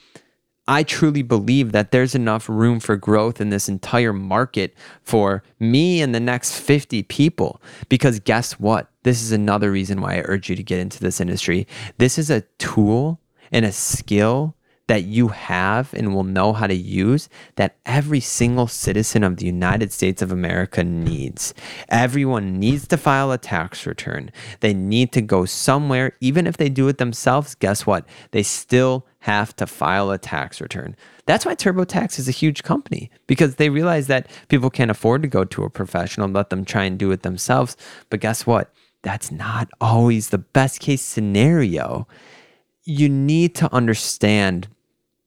I 0.68 0.82
truly 0.82 1.22
believe 1.22 1.72
that 1.72 1.90
there's 1.90 2.14
enough 2.14 2.48
room 2.48 2.78
for 2.78 2.94
growth 2.96 3.40
in 3.40 3.48
this 3.48 3.68
entire 3.68 4.12
market 4.12 4.74
for 5.02 5.42
me 5.58 6.00
and 6.00 6.14
the 6.14 6.20
next 6.20 6.60
50 6.60 7.02
people. 7.04 7.60
Because 7.88 8.20
guess 8.20 8.52
what? 8.60 8.88
This 9.02 9.22
is 9.22 9.32
another 9.32 9.72
reason 9.72 10.00
why 10.00 10.16
I 10.16 10.22
urge 10.26 10.50
you 10.50 10.56
to 10.56 10.62
get 10.62 10.78
into 10.78 11.00
this 11.00 11.20
industry. 11.20 11.66
This 11.96 12.18
is 12.18 12.30
a 12.30 12.42
tool 12.58 13.18
and 13.50 13.64
a 13.64 13.72
skill 13.72 14.54
that 14.88 15.04
you 15.04 15.28
have 15.28 15.94
and 15.94 16.14
will 16.14 16.24
know 16.24 16.52
how 16.52 16.66
to 16.66 16.74
use 16.74 17.28
that 17.56 17.76
every 17.86 18.20
single 18.20 18.66
citizen 18.66 19.22
of 19.22 19.36
the 19.36 19.46
United 19.46 19.92
States 19.92 20.20
of 20.20 20.32
America 20.32 20.82
needs. 20.82 21.54
Everyone 21.88 22.58
needs 22.58 22.88
to 22.88 22.96
file 22.96 23.30
a 23.30 23.38
tax 23.38 23.86
return. 23.86 24.32
They 24.60 24.74
need 24.74 25.12
to 25.12 25.20
go 25.20 25.44
somewhere, 25.44 26.16
even 26.20 26.46
if 26.46 26.56
they 26.56 26.68
do 26.68 26.88
it 26.88 26.98
themselves. 26.98 27.54
Guess 27.54 27.86
what? 27.86 28.06
They 28.32 28.42
still 28.42 29.06
have 29.20 29.54
to 29.56 29.66
file 29.66 30.10
a 30.10 30.18
tax 30.18 30.60
return. 30.60 30.96
That's 31.26 31.44
why 31.44 31.54
TurboTax 31.54 32.18
is 32.18 32.28
a 32.28 32.32
huge 32.32 32.62
company 32.62 33.10
because 33.26 33.56
they 33.56 33.68
realize 33.68 34.06
that 34.06 34.30
people 34.48 34.70
can't 34.70 34.90
afford 34.90 35.20
to 35.22 35.28
go 35.28 35.44
to 35.44 35.64
a 35.64 35.70
professional 35.70 36.24
and 36.24 36.34
let 36.34 36.48
them 36.48 36.64
try 36.64 36.84
and 36.84 36.98
do 36.98 37.10
it 37.10 37.22
themselves. 37.22 37.76
But 38.08 38.20
guess 38.20 38.46
what? 38.46 38.72
That's 39.02 39.30
not 39.30 39.68
always 39.80 40.30
the 40.30 40.38
best 40.38 40.80
case 40.80 41.02
scenario. 41.02 42.08
You 42.84 43.10
need 43.10 43.54
to 43.56 43.72
understand 43.72 44.68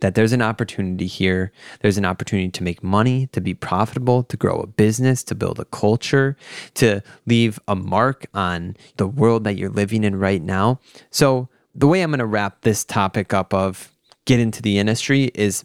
that 0.02 0.16
there's 0.16 0.34
an 0.34 0.42
opportunity 0.42 1.08
here. 1.08 1.52
There's 1.80 1.98
an 1.98 2.06
opportunity 2.06 2.50
to 2.50 2.64
make 2.64 2.84
money, 2.84 3.28
to 3.28 3.42
be 3.42 3.54
profitable, 3.54 4.24
to 4.24 4.38
grow 4.38 4.60
a 4.60 4.68
business, 4.68 5.24
to 5.26 5.36
build 5.36 5.60
a 5.60 5.66
culture, 5.66 6.36
to 6.76 7.02
leave 7.26 7.60
a 7.68 7.76
mark 7.76 8.26
on 8.34 8.76
the 8.98 9.08
world 9.08 9.46
that 9.46 9.58
you're 9.58 9.70
living 9.70 10.04
in 10.04 10.18
right 10.18 10.42
now. 10.42 10.80
So, 11.10 11.48
the 11.74 11.88
way 11.88 12.02
I'm 12.02 12.12
going 12.12 12.20
to 12.20 12.26
wrap 12.26 12.62
this 12.62 12.84
topic 12.84 13.34
up 13.34 13.54
of 13.54 13.90
get 14.26 14.42
into 14.42 14.62
the 14.62 14.78
industry 14.78 15.32
is 15.34 15.64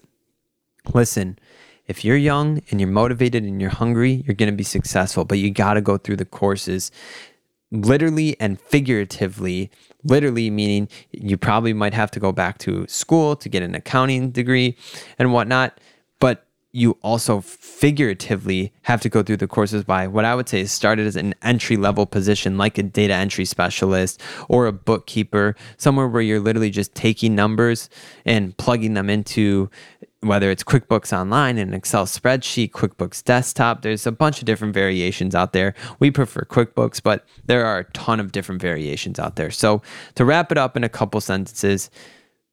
listen, 0.94 1.36
if 1.88 2.04
you're 2.04 2.16
young 2.16 2.62
and 2.70 2.80
you're 2.80 2.88
motivated 2.88 3.42
and 3.42 3.60
you're 3.60 3.70
hungry, 3.70 4.22
you're 4.26 4.36
going 4.36 4.50
to 4.50 4.56
be 4.56 4.62
successful, 4.62 5.24
but 5.24 5.38
you 5.38 5.50
got 5.50 5.74
to 5.74 5.80
go 5.80 5.96
through 5.96 6.16
the 6.16 6.24
courses 6.24 6.92
literally 7.70 8.38
and 8.40 8.60
figuratively 8.60 9.70
literally 10.04 10.50
meaning 10.50 10.88
you 11.10 11.36
probably 11.36 11.72
might 11.72 11.94
have 11.94 12.10
to 12.10 12.20
go 12.20 12.30
back 12.30 12.58
to 12.58 12.86
school 12.86 13.34
to 13.34 13.48
get 13.48 13.62
an 13.62 13.74
accounting 13.74 14.30
degree 14.30 14.76
and 15.18 15.32
whatnot 15.32 15.78
but 16.20 16.46
you 16.76 16.98
also 17.02 17.40
figuratively 17.40 18.70
have 18.82 19.00
to 19.00 19.08
go 19.08 19.22
through 19.22 19.38
the 19.38 19.46
courses 19.48 19.82
by 19.82 20.06
what 20.06 20.26
I 20.26 20.34
would 20.34 20.46
say 20.46 20.60
is 20.60 20.70
started 20.70 21.06
as 21.06 21.16
an 21.16 21.34
entry 21.40 21.78
level 21.78 22.04
position 22.04 22.58
like 22.58 22.76
a 22.76 22.82
data 22.82 23.14
entry 23.14 23.46
specialist 23.46 24.20
or 24.50 24.66
a 24.66 24.72
bookkeeper, 24.72 25.56
somewhere 25.78 26.06
where 26.06 26.20
you're 26.20 26.38
literally 26.38 26.68
just 26.68 26.94
taking 26.94 27.34
numbers 27.34 27.88
and 28.26 28.54
plugging 28.58 28.92
them 28.92 29.08
into 29.08 29.70
whether 30.20 30.50
it's 30.50 30.64
QuickBooks 30.64 31.16
Online, 31.16 31.58
an 31.58 31.74
Excel 31.74 32.06
spreadsheet, 32.06 32.70
QuickBooks 32.70 33.22
Desktop. 33.22 33.82
There's 33.82 34.06
a 34.06 34.12
bunch 34.12 34.38
of 34.38 34.44
different 34.44 34.74
variations 34.74 35.34
out 35.34 35.52
there. 35.52 35.74
We 35.98 36.10
prefer 36.10 36.42
QuickBooks, 36.42 37.02
but 37.02 37.26
there 37.44 37.66
are 37.66 37.80
a 37.80 37.92
ton 37.92 38.20
of 38.20 38.32
different 38.32 38.60
variations 38.60 39.18
out 39.18 39.36
there. 39.36 39.50
So, 39.50 39.82
to 40.14 40.24
wrap 40.24 40.50
it 40.50 40.58
up 40.58 40.76
in 40.76 40.84
a 40.84 40.88
couple 40.88 41.20
sentences, 41.20 41.90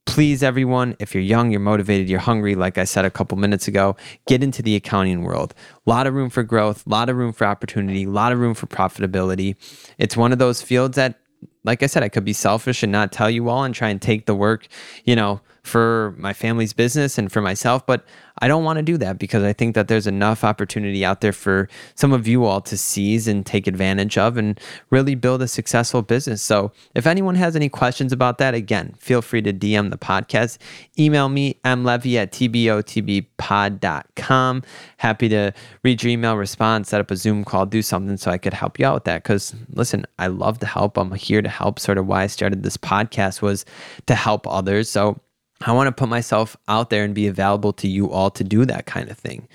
please, 0.06 0.44
everyone, 0.44 0.96
if 1.00 1.14
you're 1.14 1.24
young, 1.24 1.52
you're 1.52 1.60
motivated, 1.60 2.10
you're 2.10 2.20
hungry, 2.20 2.56
like 2.56 2.78
I 2.78 2.84
said 2.84 3.06
a 3.06 3.12
couple 3.12 3.38
minutes 3.38 3.68
ago, 3.68 3.96
get 4.28 4.44
into 4.44 4.62
the 4.62 4.76
accounting 4.76 5.24
world. 5.24 5.54
A 5.86 5.90
lot 5.90 6.08
of 6.08 6.14
room 6.14 6.30
for 6.30 6.44
growth, 6.44 6.86
a 6.86 6.90
lot 6.90 7.10
of 7.10 7.16
room 7.16 7.32
for 7.32 7.46
opportunity, 7.46 8.04
a 8.04 8.10
lot 8.10 8.32
of 8.32 8.40
room 8.40 8.54
for 8.54 8.68
profitability. 8.68 9.56
It's 9.98 10.18
one 10.18 10.32
of 10.32 10.40
those 10.40 10.62
fields 10.62 10.98
that, 10.98 11.20
like 11.64 11.82
I 11.82 11.88
said, 11.88 12.04
I 12.04 12.10
could 12.10 12.26
be 12.26 12.34
selfish 12.34 12.84
and 12.84 12.92
not 12.92 13.12
tell 13.12 13.30
you 13.30 13.48
all 13.50 13.64
and 13.64 13.74
try 13.74 13.90
and 13.90 14.02
take 14.02 14.26
the 14.26 14.36
work, 14.36 14.68
you 15.06 15.16
know, 15.16 15.40
for 15.64 16.14
my 16.18 16.34
family's 16.34 16.74
business 16.74 17.18
and 17.18 17.32
for 17.32 17.42
myself, 17.42 17.86
but 17.86 18.06
I 18.40 18.48
don't 18.48 18.64
want 18.64 18.78
to 18.78 18.84
do 18.84 18.98
that 18.98 19.20
because 19.20 19.44
I 19.44 19.54
think 19.54 19.76
that 19.76 19.88
there's 19.88 20.08
enough 20.08 20.44
opportunity 20.44 21.06
out 21.06 21.22
there 21.22 21.32
for 21.32 21.70
some 21.96 22.12
of 22.12 22.28
you 22.28 22.44
all 22.46 22.62
to 22.62 22.76
seize 22.78 23.28
and 23.28 23.46
take 23.46 23.68
advantage 23.68 24.18
of 24.18 24.38
and 24.38 24.60
really 24.90 25.14
build 25.16 25.42
a 25.42 25.48
successful 25.48 26.02
business. 26.02 26.42
So, 26.42 26.74
if 26.96 27.08
anyone 27.08 27.36
has 27.36 27.56
any 27.56 27.70
questions 27.70 28.12
about 28.12 28.40
that, 28.40 28.56
again, 28.56 28.96
feel 28.98 29.22
free 29.22 29.42
to 29.44 29.54
DM 29.54 29.92
the 29.92 29.98
podcast. 29.98 30.58
Email 31.00 31.30
me, 31.30 31.56
mlevy 31.64 32.16
at 32.16 32.34
tbotbpod.com. 32.34 34.64
Happy 34.98 35.30
to 35.30 35.54
read 35.84 36.04
your 36.04 36.12
email, 36.12 36.36
respond, 36.36 36.86
set 36.88 37.00
up 37.00 37.10
a 37.12 37.16
Zoom 37.16 37.46
call, 37.46 37.66
do 37.66 37.82
something 37.82 38.18
so 38.18 38.30
I 38.32 38.38
could 38.38 38.54
help 38.54 38.78
you 38.80 38.86
out 38.86 38.96
with 38.96 39.06
that. 39.06 39.24
Because 39.24 39.56
listen, 39.70 40.06
I 40.18 40.28
love 40.28 40.60
to 40.60 40.66
help. 40.66 40.98
I'm 40.98 41.14
here 41.14 41.42
to 41.42 41.50
help. 41.50 41.80
Sort 41.80 41.98
of 41.98 42.08
why 42.08 42.24
I 42.24 42.28
started 42.28 42.64
this 42.64 42.76
podcast 42.78 43.42
was 43.42 43.66
to 44.08 44.16
help 44.16 44.46
others. 44.48 44.90
So, 44.90 45.22
I 45.66 45.72
want 45.72 45.88
to 45.88 45.92
put 45.92 46.10
myself 46.10 46.58
out 46.68 46.90
there 46.90 47.04
and 47.04 47.16
be 47.16 47.28
available 47.28 47.74
to 47.74 47.88
you 47.88 48.12
all 48.12 48.30
to 48.32 48.44
do 48.44 48.66
that 48.66 48.86
kind 48.86 49.10
of 49.10 49.18
thing. 49.18 49.48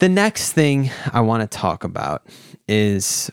The 0.00 0.08
next 0.08 0.52
thing 0.52 0.90
I 1.12 1.20
want 1.20 1.48
to 1.48 1.58
talk 1.58 1.84
about 1.84 2.26
is 2.68 3.30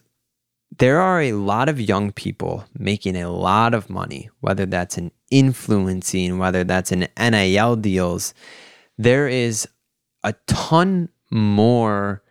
there 0.78 1.02
are 1.02 1.22
a 1.22 1.34
lot 1.34 1.68
of 1.68 1.82
young 1.82 2.12
people 2.12 2.66
making 2.78 3.16
a 3.16 3.30
lot 3.30 3.74
of 3.74 3.90
money, 3.90 4.30
whether 4.40 4.66
that's 4.66 4.98
in 4.98 5.12
influencing, 5.30 6.38
whether 6.38 6.64
that's 6.64 6.92
in 6.92 7.08
NIL 7.20 7.76
deals. 7.76 8.34
There 8.98 9.28
is 9.28 9.68
a 10.24 10.34
ton 10.48 11.10
more 11.32 12.24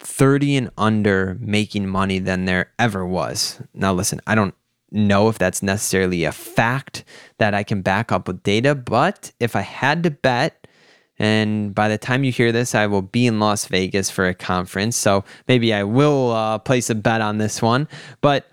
30 0.00 0.56
and 0.56 0.70
under 0.76 1.36
making 1.40 1.86
money 1.86 2.18
than 2.18 2.44
there 2.44 2.72
ever 2.78 3.06
was. 3.06 3.60
Now, 3.74 3.92
listen, 3.92 4.20
I 4.26 4.34
don't 4.34 4.54
know 4.90 5.28
if 5.28 5.38
that's 5.38 5.62
necessarily 5.62 6.24
a 6.24 6.32
fact 6.32 7.04
that 7.38 7.54
I 7.54 7.62
can 7.62 7.82
back 7.82 8.12
up 8.12 8.26
with 8.26 8.42
data, 8.42 8.74
but 8.74 9.32
if 9.40 9.56
I 9.56 9.62
had 9.62 10.02
to 10.04 10.10
bet, 10.10 10.66
and 11.18 11.74
by 11.74 11.88
the 11.88 11.98
time 11.98 12.24
you 12.24 12.32
hear 12.32 12.50
this, 12.50 12.74
I 12.74 12.86
will 12.86 13.02
be 13.02 13.26
in 13.26 13.40
Las 13.40 13.66
Vegas 13.66 14.10
for 14.10 14.26
a 14.26 14.34
conference. 14.34 14.96
So 14.96 15.22
maybe 15.48 15.74
I 15.74 15.84
will 15.84 16.32
uh, 16.32 16.58
place 16.58 16.88
a 16.88 16.94
bet 16.94 17.20
on 17.20 17.36
this 17.36 17.60
one. 17.60 17.88
But 18.22 18.48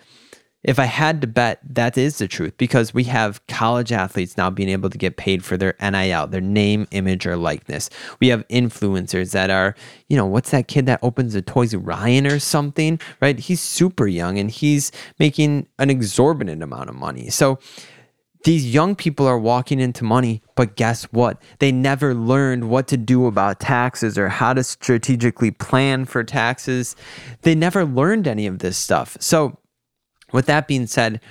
if 0.67 0.79
I 0.79 0.85
had 0.85 1.21
to 1.21 1.27
bet, 1.27 1.61
that 1.63 1.97
is 1.97 2.17
the 2.17 2.27
truth 2.27 2.57
because 2.57 2.93
we 2.93 3.05
have 3.05 3.45
college 3.47 3.93
athletes 3.93 4.35
now 4.35 4.49
being 4.49 4.67
able 4.67 4.89
to 4.89 4.97
get 4.97 5.15
paid 5.15 5.43
for 5.43 5.55
their 5.55 5.75
NIL, 5.81 6.27
their 6.27 6.41
name, 6.41 6.87
image, 6.91 7.25
or 7.25 7.37
likeness. 7.37 7.89
We 8.19 8.27
have 8.27 8.45
influencers 8.49 9.31
that 9.31 9.49
are, 9.49 9.75
you 10.09 10.17
know, 10.17 10.25
what's 10.25 10.51
that 10.51 10.67
kid 10.67 10.85
that 10.87 10.99
opens 11.01 11.33
the 11.33 11.41
toys, 11.41 11.73
R 11.73 11.79
Ryan 11.79 12.27
or 12.27 12.39
something, 12.39 12.99
right? 13.21 13.39
He's 13.39 13.61
super 13.61 14.07
young 14.07 14.37
and 14.37 14.51
he's 14.51 14.91
making 15.19 15.67
an 15.79 15.89
exorbitant 15.89 16.61
amount 16.61 16.89
of 16.89 16.95
money. 16.95 17.29
So, 17.29 17.59
these 18.43 18.71
young 18.73 18.95
people 18.95 19.25
are 19.25 19.37
walking 19.37 19.79
into 19.79 20.03
money, 20.03 20.41
but 20.55 20.75
guess 20.75 21.05
what? 21.05 21.41
They 21.59 21.71
never 21.71 22.13
learned 22.13 22.69
what 22.69 22.87
to 22.89 22.95
do 22.95 23.25
about 23.25 23.59
taxes 23.59 24.17
or 24.17 24.29
how 24.29 24.53
to 24.53 24.63
strategically 24.63 25.51
plan 25.51 26.05
for 26.05 26.23
taxes. 26.23 26.95
They 27.41 27.55
never 27.55 27.83
learned 27.83 28.27
any 28.27 28.47
of 28.47 28.59
this 28.59 28.77
stuff. 28.77 29.17
So, 29.19 29.57
with 30.33 30.45
that 30.47 30.67
being 30.67 30.87
said, 30.87 31.21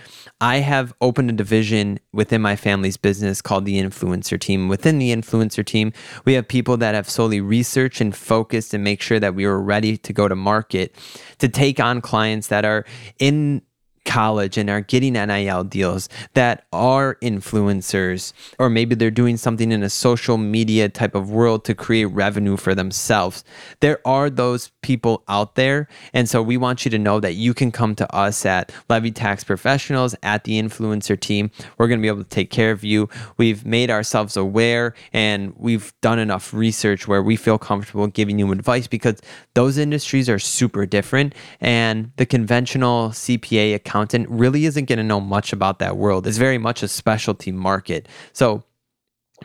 I 0.40 0.58
have 0.58 0.94
opened 1.00 1.30
a 1.30 1.32
division 1.32 1.98
within 2.12 2.42
my 2.42 2.56
family's 2.56 2.96
business 2.96 3.42
called 3.42 3.64
the 3.64 3.80
influencer 3.80 4.38
team. 4.38 4.68
Within 4.68 4.98
the 4.98 5.14
influencer 5.14 5.64
team, 5.64 5.92
we 6.24 6.34
have 6.34 6.46
people 6.46 6.76
that 6.78 6.94
have 6.94 7.08
solely 7.08 7.40
researched 7.40 8.00
and 8.00 8.14
focused 8.14 8.74
and 8.74 8.84
make 8.84 9.00
sure 9.02 9.20
that 9.20 9.34
we 9.34 9.44
are 9.44 9.60
ready 9.60 9.96
to 9.98 10.12
go 10.12 10.28
to 10.28 10.36
market 10.36 10.94
to 11.38 11.48
take 11.48 11.80
on 11.80 12.00
clients 12.00 12.48
that 12.48 12.64
are 12.64 12.84
in 13.18 13.62
college 14.06 14.56
and 14.56 14.70
are 14.70 14.80
getting 14.80 15.12
NIL 15.12 15.64
deals 15.64 16.08
that 16.34 16.64
are 16.72 17.16
influencers, 17.16 18.32
or 18.58 18.70
maybe 18.70 18.94
they're 18.94 19.10
doing 19.10 19.36
something 19.36 19.72
in 19.72 19.82
a 19.82 19.90
social 19.90 20.38
media 20.38 20.88
type 20.88 21.14
of 21.14 21.30
world 21.30 21.64
to 21.66 21.74
create 21.74 22.06
revenue 22.06 22.56
for 22.56 22.74
themselves. 22.74 23.44
There 23.80 24.00
are 24.06 24.30
those 24.30 24.70
people 24.80 25.24
out 25.28 25.56
there. 25.56 25.88
And 26.14 26.28
so 26.28 26.40
we 26.40 26.56
want 26.56 26.84
you 26.84 26.90
to 26.92 26.98
know 26.98 27.18
that 27.20 27.34
you 27.34 27.52
can 27.52 27.72
come 27.72 27.94
to 27.96 28.14
us 28.14 28.46
at 28.46 28.72
Levy 28.88 29.10
Tax 29.10 29.42
Professionals 29.42 30.14
at 30.22 30.44
the 30.44 30.62
influencer 30.62 31.18
team. 31.18 31.50
We're 31.76 31.88
going 31.88 31.98
to 31.98 32.02
be 32.02 32.08
able 32.08 32.22
to 32.22 32.28
take 32.28 32.50
care 32.50 32.70
of 32.70 32.84
you. 32.84 33.08
We've 33.36 33.66
made 33.66 33.90
ourselves 33.90 34.36
aware 34.36 34.94
and 35.12 35.52
we've 35.56 35.92
done 36.00 36.20
enough 36.20 36.54
research 36.54 37.08
where 37.08 37.22
we 37.22 37.34
feel 37.34 37.58
comfortable 37.58 38.06
giving 38.06 38.38
you 38.38 38.52
advice 38.52 38.86
because 38.86 39.20
those 39.54 39.76
industries 39.76 40.28
are 40.28 40.38
super 40.38 40.86
different. 40.86 41.34
And 41.60 42.12
the 42.16 42.26
conventional 42.26 43.10
CPA 43.10 43.74
accountant 43.96 44.28
really 44.28 44.66
isn't 44.66 44.84
going 44.84 44.98
to 44.98 45.02
know 45.02 45.20
much 45.20 45.54
about 45.54 45.78
that 45.78 45.96
world. 45.96 46.26
It's 46.26 46.36
very 46.36 46.58
much 46.58 46.82
a 46.82 46.88
specialty 46.88 47.50
market. 47.50 48.06
So 48.34 48.62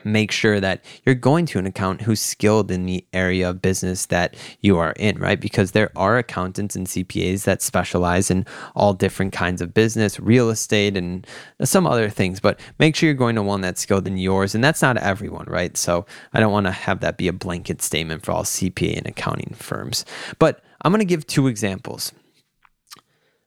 make 0.04 0.30
sure 0.30 0.60
that 0.60 0.84
you're 1.06 1.14
going 1.14 1.46
to 1.46 1.58
an 1.58 1.64
accountant 1.64 2.02
who's 2.02 2.20
skilled 2.20 2.70
in 2.70 2.84
the 2.84 3.02
area 3.14 3.48
of 3.48 3.62
business 3.62 4.06
that 4.06 4.36
you 4.60 4.76
are 4.76 4.92
in, 4.98 5.18
right? 5.18 5.40
Because 5.40 5.72
there 5.72 5.90
are 5.96 6.18
accountants 6.18 6.76
and 6.76 6.86
CPAs 6.86 7.44
that 7.44 7.62
specialize 7.62 8.30
in 8.30 8.44
all 8.74 8.92
different 8.92 9.32
kinds 9.32 9.62
of 9.62 9.72
business, 9.72 10.20
real 10.20 10.50
estate, 10.50 10.98
and 10.98 11.26
some 11.64 11.86
other 11.86 12.10
things. 12.10 12.38
But 12.38 12.60
make 12.78 12.94
sure 12.94 13.06
you're 13.06 13.14
going 13.14 13.36
to 13.36 13.42
one 13.42 13.62
that's 13.62 13.80
skilled 13.80 14.06
in 14.06 14.18
yours. 14.18 14.54
And 14.54 14.62
that's 14.62 14.82
not 14.82 14.98
everyone, 14.98 15.46
right? 15.46 15.78
So 15.78 16.04
I 16.34 16.40
don't 16.40 16.52
want 16.52 16.66
to 16.66 16.72
have 16.72 17.00
that 17.00 17.16
be 17.16 17.28
a 17.28 17.32
blanket 17.32 17.80
statement 17.80 18.22
for 18.22 18.32
all 18.32 18.44
CPA 18.44 18.98
and 18.98 19.06
accounting 19.06 19.54
firms. 19.54 20.04
But 20.38 20.62
I'm 20.82 20.92
going 20.92 21.00
to 21.00 21.06
give 21.06 21.26
two 21.26 21.46
examples. 21.46 22.12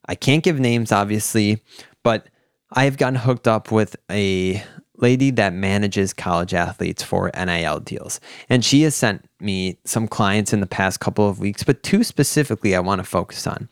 I 0.08 0.16
can't 0.16 0.44
give 0.44 0.60
names, 0.60 0.92
obviously, 0.92 1.64
but 2.04 2.28
I 2.72 2.86
have 2.86 2.98
gotten 2.98 3.20
hooked 3.20 3.48
up 3.48 3.72
with 3.72 3.96
a 4.12 4.64
lady 4.98 5.32
that 5.32 5.54
manages 5.54 6.14
college 6.14 6.54
athletes 6.54 7.04
for 7.04 7.32
NIL 7.36 7.80
deals. 7.80 8.20
And 8.50 8.64
she 8.64 8.84
has 8.84 8.96
sent 8.96 9.26
me 9.40 9.78
some 9.86 10.08
clients 10.08 10.54
in 10.54 10.62
the 10.62 10.68
past 10.68 11.00
couple 11.00 11.28
of 11.28 11.40
weeks, 11.40 11.64
but 11.64 11.84
two 11.84 12.04
specifically 12.04 12.76
I 12.76 12.80
want 12.80 13.00
to 13.00 13.04
focus 13.04 13.46
on. 13.46 13.70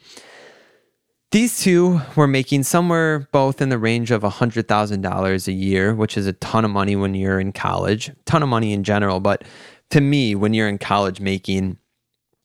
These 1.32 1.62
two 1.62 2.00
were 2.16 2.28
making 2.28 2.64
somewhere 2.64 3.28
both 3.32 3.60
in 3.60 3.70
the 3.70 3.80
range 3.80 4.12
of 4.12 4.22
$100,000 4.22 5.48
a 5.48 5.52
year, 5.52 5.96
which 5.96 6.16
is 6.16 6.28
a 6.28 6.34
ton 6.34 6.64
of 6.64 6.70
money 6.70 6.96
when 6.96 7.16
you're 7.16 7.40
in 7.40 7.52
college, 7.52 8.12
ton 8.26 8.44
of 8.44 8.50
money 8.50 8.72
in 8.72 8.84
general. 8.84 9.20
But 9.20 9.44
to 9.90 10.02
me, 10.02 10.36
when 10.36 10.54
you're 10.54 10.68
in 10.70 10.78
college 10.78 11.20
making 11.20 11.80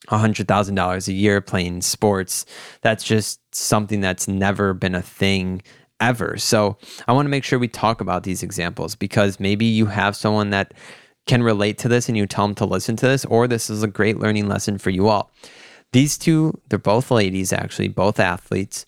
$100,000 0.09 1.07
a 1.07 1.13
year 1.13 1.41
playing 1.41 1.81
sports, 1.81 2.45
that's 2.81 3.03
just 3.03 3.39
something 3.53 4.01
that's 4.01 4.27
never 4.27 4.73
been 4.73 4.95
a 4.95 5.01
thing 5.01 5.61
ever. 5.99 6.37
So 6.37 6.77
I 7.07 7.13
want 7.13 7.25
to 7.25 7.29
make 7.29 7.43
sure 7.43 7.59
we 7.59 7.67
talk 7.67 8.01
about 8.01 8.23
these 8.23 8.43
examples 8.43 8.95
because 8.95 9.39
maybe 9.39 9.65
you 9.65 9.85
have 9.87 10.15
someone 10.15 10.49
that 10.51 10.73
can 11.27 11.43
relate 11.43 11.77
to 11.79 11.87
this 11.87 12.07
and 12.07 12.17
you 12.17 12.25
tell 12.25 12.47
them 12.47 12.55
to 12.55 12.65
listen 12.65 12.95
to 12.97 13.07
this, 13.07 13.25
or 13.25 13.47
this 13.47 13.69
is 13.69 13.83
a 13.83 13.87
great 13.87 14.17
learning 14.17 14.47
lesson 14.47 14.77
for 14.77 14.89
you 14.89 15.07
all. 15.07 15.31
These 15.91 16.17
two, 16.17 16.59
they're 16.69 16.79
both 16.79 17.11
ladies, 17.11 17.51
actually, 17.51 17.87
both 17.87 18.19
athletes. 18.19 18.85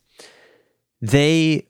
They 1.01 1.67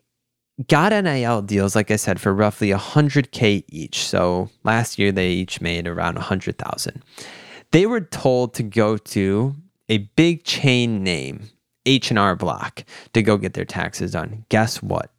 got 0.68 0.92
NIL 0.92 1.42
deals, 1.42 1.76
like 1.76 1.90
I 1.92 1.96
said, 1.96 2.20
for 2.20 2.34
roughly 2.34 2.70
100K 2.70 3.64
each. 3.68 4.06
So 4.06 4.50
last 4.64 5.00
year 5.00 5.12
they 5.12 5.30
each 5.30 5.62
made 5.62 5.88
around 5.88 6.16
100,000. 6.16 7.02
They 7.72 7.86
were 7.86 8.02
told 8.02 8.54
to 8.56 8.64
go 8.64 8.98
to 8.98 9.56
a 9.90 10.00
big 10.00 10.44
chain 10.44 11.04
name, 11.04 11.50
H&R 11.86 12.36
Block, 12.36 12.84
to 13.14 13.22
go 13.22 13.38
get 13.38 13.54
their 13.54 13.66
taxes 13.66 14.12
done. 14.12 14.46
Guess 14.50 14.84
what? 14.84 15.12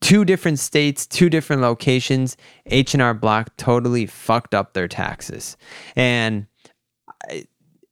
two 0.00 0.24
different 0.24 0.58
states, 0.58 1.06
two 1.06 1.30
different 1.30 1.62
locations, 1.62 2.36
H&R 2.66 3.14
Block 3.14 3.56
totally 3.56 4.06
fucked 4.06 4.54
up 4.54 4.72
their 4.72 4.88
taxes. 4.88 5.56
And 5.94 6.46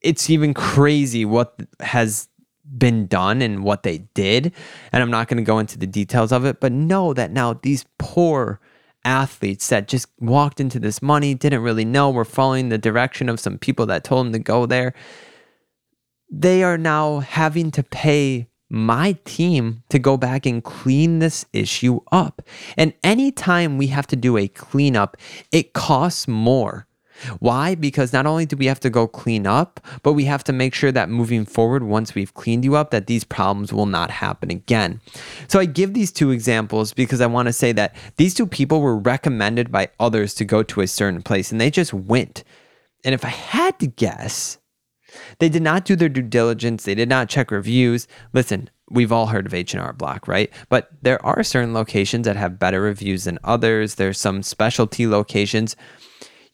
it's 0.01 0.31
even 0.31 0.55
crazy 0.55 1.24
what 1.24 1.61
has 1.81 2.29
been 2.77 3.07
done 3.07 3.42
and 3.42 3.62
what 3.62 3.83
they 3.83 3.98
did. 4.14 4.53
And 4.92 5.03
I'm 5.03 5.11
not 5.11 5.29
going 5.29 5.38
to 5.38 5.42
go 5.42 5.59
into 5.59 5.79
the 5.79 5.87
details 5.87 6.33
of 6.33 6.44
it, 6.44 6.61
but 6.61 6.72
know 6.72 7.14
that 7.14 7.31
now 7.31 7.55
these 7.55 7.85
poor 7.98 8.61
athletes 9.09 9.68
that 9.68 9.88
just 9.88 10.07
walked 10.21 10.61
into 10.61 10.79
this 10.79 11.01
money, 11.01 11.35
didn't 11.35 11.62
really 11.62 11.87
know, 11.87 12.11
were 12.11 12.27
following 12.27 12.68
the 12.68 12.77
direction 12.77 13.31
of 13.31 13.40
some 13.40 13.57
people 13.57 13.87
that 13.87 14.05
told 14.05 14.27
them 14.27 14.33
to 14.35 14.38
go 14.38 14.66
there. 14.66 14.92
They 16.31 16.62
are 16.62 16.77
now 16.77 17.21
having 17.21 17.71
to 17.71 17.83
pay 17.83 18.49
my 18.68 19.16
team 19.25 19.83
to 19.88 19.99
go 19.99 20.18
back 20.18 20.44
and 20.44 20.62
clean 20.62 21.21
this 21.21 21.47
issue 21.55 22.01
up. 22.12 22.42
And 22.77 22.92
anytime 23.03 23.79
we 23.79 23.87
have 23.87 24.07
to 24.09 24.16
do 24.16 24.37
a 24.37 24.47
cleanup, 24.47 25.16
it 25.51 25.73
costs 25.73 26.29
more. 26.29 26.88
Why? 27.38 27.74
Because 27.74 28.12
not 28.12 28.26
only 28.26 28.46
do 28.46 28.57
we 28.57 28.66
have 28.66 28.81
to 28.81 28.90
go 28.90 29.07
clean 29.07 29.46
up, 29.46 29.81
but 30.02 30.12
we 30.12 30.24
have 30.24 30.44
to 30.44 30.52
make 30.52 30.74
sure 30.74 30.92
that 30.92 31.09
moving 31.09 31.44
forward, 31.44 31.83
once 31.83 32.14
we've 32.14 32.35
cleaned 32.35 32.64
you 32.64 32.76
up, 32.76 32.90
that 32.90 33.07
these 33.07 33.24
problems 33.24 33.72
will 33.72 33.87
not 33.87 34.11
happen 34.11 34.50
again. 34.50 35.00
So 35.48 35.61
I 35.61 35.64
give 35.64 35.94
these 35.94 36.12
two 36.12 36.31
examples 36.31 36.92
because 36.92 37.20
I 37.20 37.26
want 37.26 37.46
to 37.46 37.52
say 37.52 37.72
that 37.72 37.94
these 38.16 38.35
two 38.35 38.46
people 38.46 38.81
were 38.81 38.96
recommended 38.96 39.70
by 39.70 39.88
others 39.98 40.35
to 40.35 40.44
go 40.44 40.62
to 40.62 40.81
a 40.81 40.87
certain 40.87 41.22
place 41.22 41.52
and 41.52 41.61
they 41.61 41.70
just 41.70 41.92
went. 41.92 42.44
And 43.04 43.14
if 43.14 43.24
I 43.24 43.28
had 43.28 43.78
to 43.81 43.87
guess, 43.87 44.59
they 45.38 45.48
did 45.48 45.62
not 45.62 45.85
do 45.85 45.96
their 45.96 46.09
due 46.09 46.22
diligence. 46.22 46.85
They 46.85 46.94
did 46.94 47.09
not 47.09 47.28
check 47.28 47.50
reviews. 47.50 48.07
Listen, 48.33 48.70
we've 48.90 49.12
all 49.12 49.26
heard 49.26 49.46
of 49.46 49.54
H&R 49.54 49.92
Block, 49.92 50.28
right? 50.28 50.50
But 50.68 50.90
there 51.02 51.24
are 51.24 51.42
certain 51.42 51.74
locations 51.74 52.26
that 52.26 52.37
have 52.37 52.59
better 52.59 52.81
reviews 52.81 53.24
than 53.24 53.38
others. 53.44 53.94
There's 53.94 54.18
some 54.18 54.42
specialty 54.42 55.07
locations. 55.07 55.76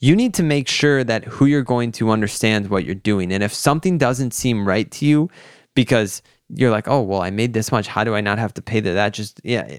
You 0.00 0.16
need 0.16 0.34
to 0.34 0.42
make 0.42 0.68
sure 0.68 1.04
that 1.04 1.24
who 1.24 1.46
you're 1.46 1.62
going 1.62 1.92
to 1.92 2.10
understands 2.10 2.68
what 2.68 2.84
you're 2.84 2.94
doing. 2.94 3.32
And 3.32 3.42
if 3.42 3.54
something 3.54 3.98
doesn't 3.98 4.34
seem 4.34 4.66
right 4.66 4.90
to 4.92 5.06
you 5.06 5.30
because 5.74 6.22
you're 6.48 6.70
like, 6.70 6.88
"Oh, 6.88 7.02
well, 7.02 7.22
I 7.22 7.30
made 7.30 7.54
this 7.54 7.72
much. 7.72 7.86
How 7.86 8.04
do 8.04 8.14
I 8.14 8.20
not 8.20 8.38
have 8.38 8.54
to 8.54 8.62
pay 8.62 8.80
that?" 8.80 8.92
That 8.92 9.14
just 9.14 9.40
yeah, 9.44 9.78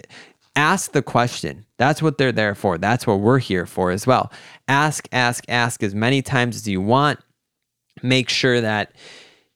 ask 0.56 0.92
the 0.92 1.02
question. 1.02 1.66
That's 1.78 2.02
what 2.02 2.18
they're 2.18 2.32
there 2.32 2.56
for. 2.56 2.78
That's 2.78 3.06
what 3.06 3.20
we're 3.20 3.40
here 3.40 3.66
for 3.66 3.92
as 3.92 4.08
well. 4.08 4.32
Ask, 4.68 5.08
ask, 5.12 5.44
ask 5.48 5.84
as 5.84 5.94
many 5.94 6.22
times 6.22 6.56
as 6.56 6.68
you 6.68 6.82
want 6.82 7.20
make 8.04 8.30
sure 8.30 8.62
that 8.62 8.94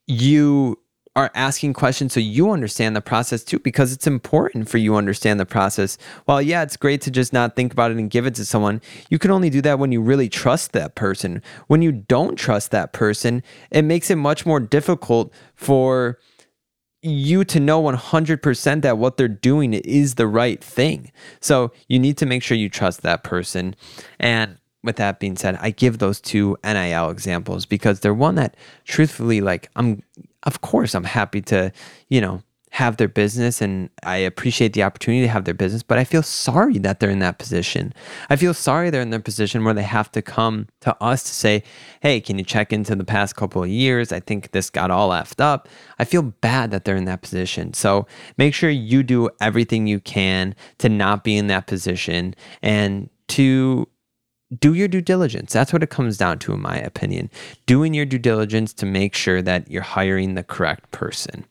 you 0.06 0.78
are 1.20 1.30
asking 1.34 1.74
questions 1.74 2.14
so 2.14 2.20
you 2.20 2.50
understand 2.50 2.96
the 2.96 3.00
process 3.02 3.44
too 3.44 3.58
because 3.58 3.92
it's 3.92 4.06
important 4.06 4.68
for 4.68 4.78
you 4.78 4.96
understand 4.96 5.38
the 5.38 5.46
process. 5.46 5.98
While 6.24 6.40
yeah 6.40 6.62
it's 6.62 6.76
great 6.76 7.02
to 7.02 7.10
just 7.10 7.32
not 7.32 7.56
think 7.56 7.72
about 7.72 7.90
it 7.90 7.98
and 7.98 8.10
give 8.10 8.26
it 8.26 8.34
to 8.36 8.44
someone 8.44 8.80
you 9.10 9.18
can 9.18 9.30
only 9.30 9.50
do 9.50 9.60
that 9.62 9.78
when 9.78 9.92
you 9.92 10.00
really 10.00 10.28
trust 10.28 10.72
that 10.72 10.94
person. 10.94 11.42
When 11.66 11.82
you 11.82 11.92
don't 11.92 12.36
trust 12.36 12.70
that 12.70 12.92
person 12.92 13.42
it 13.70 13.82
makes 13.82 14.10
it 14.10 14.16
much 14.16 14.46
more 14.46 14.60
difficult 14.60 15.32
for 15.54 16.18
you 17.02 17.44
to 17.44 17.60
know 17.60 17.82
100% 17.82 18.82
that 18.82 18.98
what 18.98 19.16
they're 19.16 19.28
doing 19.28 19.72
is 19.72 20.16
the 20.16 20.26
right 20.26 20.62
thing. 20.62 21.10
So 21.40 21.72
you 21.88 21.98
need 21.98 22.18
to 22.18 22.26
make 22.26 22.42
sure 22.42 22.58
you 22.58 22.68
trust 22.68 23.02
that 23.02 23.24
person. 23.24 23.74
And 24.18 24.58
with 24.82 24.96
that 24.96 25.20
being 25.20 25.36
said, 25.36 25.58
I 25.60 25.70
give 25.70 25.98
those 25.98 26.20
two 26.20 26.56
NIL 26.64 27.10
examples 27.10 27.66
because 27.66 28.00
they're 28.00 28.14
one 28.14 28.36
that 28.36 28.56
truthfully, 28.84 29.40
like, 29.40 29.68
I'm, 29.76 30.02
of 30.44 30.60
course, 30.60 30.94
I'm 30.94 31.04
happy 31.04 31.42
to, 31.42 31.72
you 32.08 32.20
know, 32.20 32.42
have 32.72 32.96
their 32.98 33.08
business 33.08 33.60
and 33.60 33.90
I 34.04 34.16
appreciate 34.18 34.74
the 34.74 34.84
opportunity 34.84 35.22
to 35.22 35.28
have 35.28 35.44
their 35.44 35.54
business, 35.54 35.82
but 35.82 35.98
I 35.98 36.04
feel 36.04 36.22
sorry 36.22 36.78
that 36.78 37.00
they're 37.00 37.10
in 37.10 37.18
that 37.18 37.38
position. 37.38 37.92
I 38.30 38.36
feel 38.36 38.54
sorry 38.54 38.90
they're 38.90 39.02
in 39.02 39.10
their 39.10 39.18
position 39.18 39.64
where 39.64 39.74
they 39.74 39.82
have 39.82 40.10
to 40.12 40.22
come 40.22 40.68
to 40.82 40.96
us 41.02 41.24
to 41.24 41.30
say, 41.30 41.64
hey, 42.00 42.20
can 42.20 42.38
you 42.38 42.44
check 42.44 42.72
into 42.72 42.94
the 42.94 43.04
past 43.04 43.34
couple 43.34 43.62
of 43.62 43.68
years? 43.68 44.12
I 44.12 44.20
think 44.20 44.52
this 44.52 44.70
got 44.70 44.90
all 44.90 45.10
effed 45.10 45.40
up. 45.40 45.68
I 45.98 46.04
feel 46.04 46.22
bad 46.22 46.70
that 46.70 46.84
they're 46.84 46.96
in 46.96 47.06
that 47.06 47.22
position. 47.22 47.74
So 47.74 48.06
make 48.38 48.54
sure 48.54 48.70
you 48.70 49.02
do 49.02 49.30
everything 49.40 49.88
you 49.88 49.98
can 49.98 50.54
to 50.78 50.88
not 50.88 51.24
be 51.24 51.36
in 51.36 51.48
that 51.48 51.66
position 51.66 52.36
and 52.62 53.10
to 53.28 53.88
do 54.58 54.74
your 54.74 54.88
due 54.88 55.00
diligence. 55.00 55.52
That's 55.52 55.72
what 55.72 55.82
it 55.82 55.90
comes 55.90 56.16
down 56.16 56.38
to, 56.40 56.52
in 56.52 56.60
my 56.60 56.76
opinion. 56.76 57.30
Doing 57.66 57.94
your 57.94 58.04
due 58.04 58.18
diligence 58.18 58.72
to 58.74 58.86
make 58.86 59.14
sure 59.14 59.42
that 59.42 59.70
you're 59.70 59.82
hiring 59.82 60.34
the 60.34 60.42
correct 60.42 60.90
person. 60.90 61.44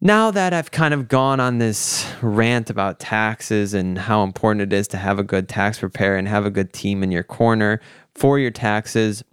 Now 0.00 0.30
that 0.30 0.52
I've 0.52 0.70
kind 0.70 0.92
of 0.92 1.08
gone 1.08 1.40
on 1.40 1.58
this 1.58 2.06
rant 2.20 2.68
about 2.68 3.00
taxes 3.00 3.72
and 3.72 3.96
how 3.96 4.22
important 4.22 4.60
it 4.60 4.76
is 4.76 4.86
to 4.88 4.98
have 4.98 5.18
a 5.18 5.22
good 5.22 5.48
tax 5.48 5.78
preparer 5.78 6.16
and 6.16 6.28
have 6.28 6.44
a 6.44 6.50
good 6.50 6.72
team 6.72 7.02
in 7.02 7.10
your 7.10 7.22
corner 7.22 7.80
for 8.14 8.38
your 8.38 8.50
taxes, 8.50 9.24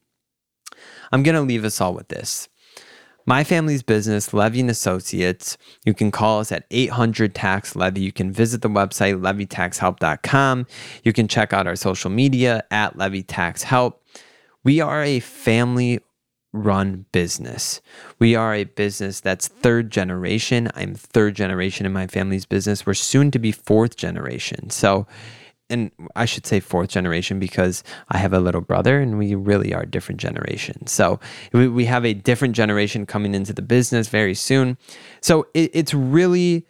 I'm 1.11 1.23
going 1.23 1.35
to 1.35 1.41
leave 1.41 1.65
us 1.65 1.81
all 1.81 1.93
with 1.93 2.07
this. 2.07 2.47
My 3.25 3.43
family's 3.43 3.83
business, 3.83 4.33
Levy 4.33 4.61
and 4.61 4.69
Associates. 4.69 5.57
You 5.85 5.93
can 5.93 6.11
call 6.11 6.39
us 6.39 6.51
at 6.51 6.65
800 6.71 7.35
Tax 7.35 7.75
Levy. 7.75 8.01
You 8.01 8.11
can 8.11 8.31
visit 8.31 8.61
the 8.61 8.69
website 8.69 9.19
levytaxhelp.com. 9.21 10.67
You 11.03 11.13
can 11.13 11.27
check 11.27 11.53
out 11.53 11.67
our 11.67 11.75
social 11.75 12.09
media 12.09 12.63
at 12.71 12.97
Levy 12.97 13.23
Tax 13.23 13.63
Help. 13.63 14.03
We 14.63 14.79
are 14.79 15.03
a 15.03 15.19
family 15.19 15.99
run 16.53 17.05
business. 17.11 17.81
We 18.19 18.35
are 18.35 18.53
a 18.53 18.65
business 18.65 19.21
that's 19.21 19.47
third 19.47 19.89
generation. 19.91 20.69
I'm 20.75 20.95
third 20.95 21.35
generation 21.35 21.85
in 21.85 21.93
my 21.93 22.07
family's 22.07 22.45
business. 22.45 22.85
We're 22.85 22.93
soon 22.93 23.31
to 23.31 23.39
be 23.39 23.51
fourth 23.51 23.95
generation. 23.95 24.69
So 24.69 25.07
and 25.71 25.91
I 26.15 26.25
should 26.25 26.45
say 26.45 26.59
fourth 26.59 26.89
generation 26.89 27.39
because 27.39 27.83
I 28.09 28.17
have 28.17 28.33
a 28.33 28.39
little 28.39 28.61
brother 28.61 28.99
and 28.99 29.17
we 29.17 29.33
really 29.35 29.73
are 29.73 29.85
different 29.85 30.19
generations. 30.19 30.91
So 30.91 31.19
we, 31.53 31.85
have 31.85 32.05
a 32.05 32.13
different 32.13 32.55
generation 32.55 33.05
coming 33.05 33.33
into 33.33 33.53
the 33.53 33.61
business 33.61 34.07
very 34.07 34.35
soon. 34.35 34.77
So 35.21 35.47
it, 35.53 35.71
it's 35.73 35.93
really 35.93 36.67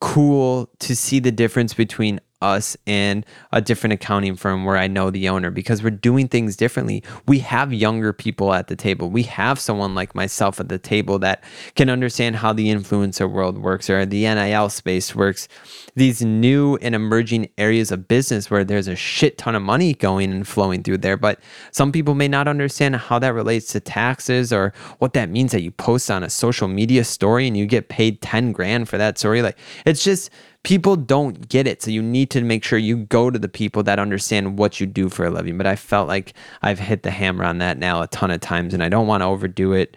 cool 0.00 0.70
to 0.80 0.96
see 0.96 1.20
the 1.20 1.30
difference 1.30 1.74
between 1.74 2.20
us 2.42 2.76
in 2.86 3.24
a 3.52 3.60
different 3.60 3.94
accounting 3.94 4.36
firm 4.36 4.64
where 4.64 4.76
I 4.76 4.88
know 4.88 5.10
the 5.10 5.28
owner 5.28 5.50
because 5.50 5.82
we're 5.82 5.90
doing 5.90 6.28
things 6.28 6.56
differently. 6.56 7.02
We 7.26 7.38
have 7.38 7.72
younger 7.72 8.12
people 8.12 8.52
at 8.52 8.66
the 8.66 8.76
table. 8.76 9.10
We 9.10 9.22
have 9.24 9.58
someone 9.58 9.94
like 9.94 10.14
myself 10.14 10.60
at 10.60 10.68
the 10.68 10.78
table 10.78 11.18
that 11.20 11.42
can 11.76 11.88
understand 11.88 12.36
how 12.36 12.52
the 12.52 12.68
influencer 12.68 13.30
world 13.30 13.58
works 13.58 13.88
or 13.88 14.04
the 14.04 14.22
NIL 14.22 14.68
space 14.68 15.14
works. 15.14 15.48
These 15.94 16.22
new 16.22 16.76
and 16.82 16.94
emerging 16.94 17.48
areas 17.58 17.92
of 17.92 18.08
business 18.08 18.50
where 18.50 18.64
there's 18.64 18.88
a 18.88 18.96
shit 18.96 19.38
ton 19.38 19.54
of 19.54 19.62
money 19.62 19.94
going 19.94 20.32
and 20.32 20.46
flowing 20.46 20.82
through 20.82 20.98
there. 20.98 21.16
But 21.16 21.40
some 21.70 21.92
people 21.92 22.14
may 22.14 22.28
not 22.28 22.48
understand 22.48 22.96
how 22.96 23.18
that 23.20 23.34
relates 23.34 23.72
to 23.72 23.80
taxes 23.80 24.52
or 24.52 24.72
what 24.98 25.12
that 25.14 25.30
means 25.30 25.52
that 25.52 25.62
you 25.62 25.70
post 25.70 26.10
on 26.10 26.22
a 26.22 26.30
social 26.30 26.68
media 26.68 27.04
story 27.04 27.46
and 27.46 27.56
you 27.56 27.66
get 27.66 27.88
paid 27.88 28.20
10 28.20 28.52
grand 28.52 28.88
for 28.88 28.98
that 28.98 29.18
story. 29.18 29.42
Like 29.42 29.58
it's 29.86 30.02
just 30.02 30.30
people 30.64 30.96
don't 30.96 31.48
get 31.48 31.66
it. 31.66 31.82
So 31.82 31.90
you 31.90 32.02
need 32.02 32.30
to 32.30 32.40
make 32.42 32.64
sure 32.64 32.78
you 32.78 32.98
go 32.98 33.30
to 33.30 33.38
the 33.38 33.48
people 33.48 33.82
that 33.84 33.98
understand 33.98 34.58
what 34.58 34.80
you 34.80 34.86
do 34.86 35.08
for 35.08 35.26
a 35.26 35.30
living. 35.30 35.58
But 35.58 35.66
I 35.66 35.76
felt 35.76 36.08
like 36.08 36.34
I've 36.62 36.78
hit 36.78 37.02
the 37.02 37.10
hammer 37.10 37.44
on 37.44 37.58
that 37.58 37.78
now 37.78 38.02
a 38.02 38.06
ton 38.08 38.30
of 38.30 38.40
times 38.40 38.74
and 38.74 38.82
I 38.82 38.88
don't 38.88 39.06
want 39.06 39.22
to 39.22 39.26
overdo 39.26 39.72
it. 39.72 39.96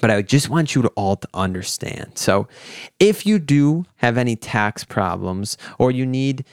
But 0.00 0.10
I 0.10 0.22
just 0.22 0.48
want 0.48 0.74
you 0.74 0.82
to 0.82 0.88
all 0.90 1.16
to 1.16 1.28
understand. 1.34 2.18
So 2.18 2.48
if 2.98 3.26
you 3.26 3.38
do 3.38 3.84
have 3.96 4.18
any 4.18 4.34
tax 4.34 4.82
problems 4.84 5.56
or 5.78 5.90
you 5.90 6.04
need 6.04 6.44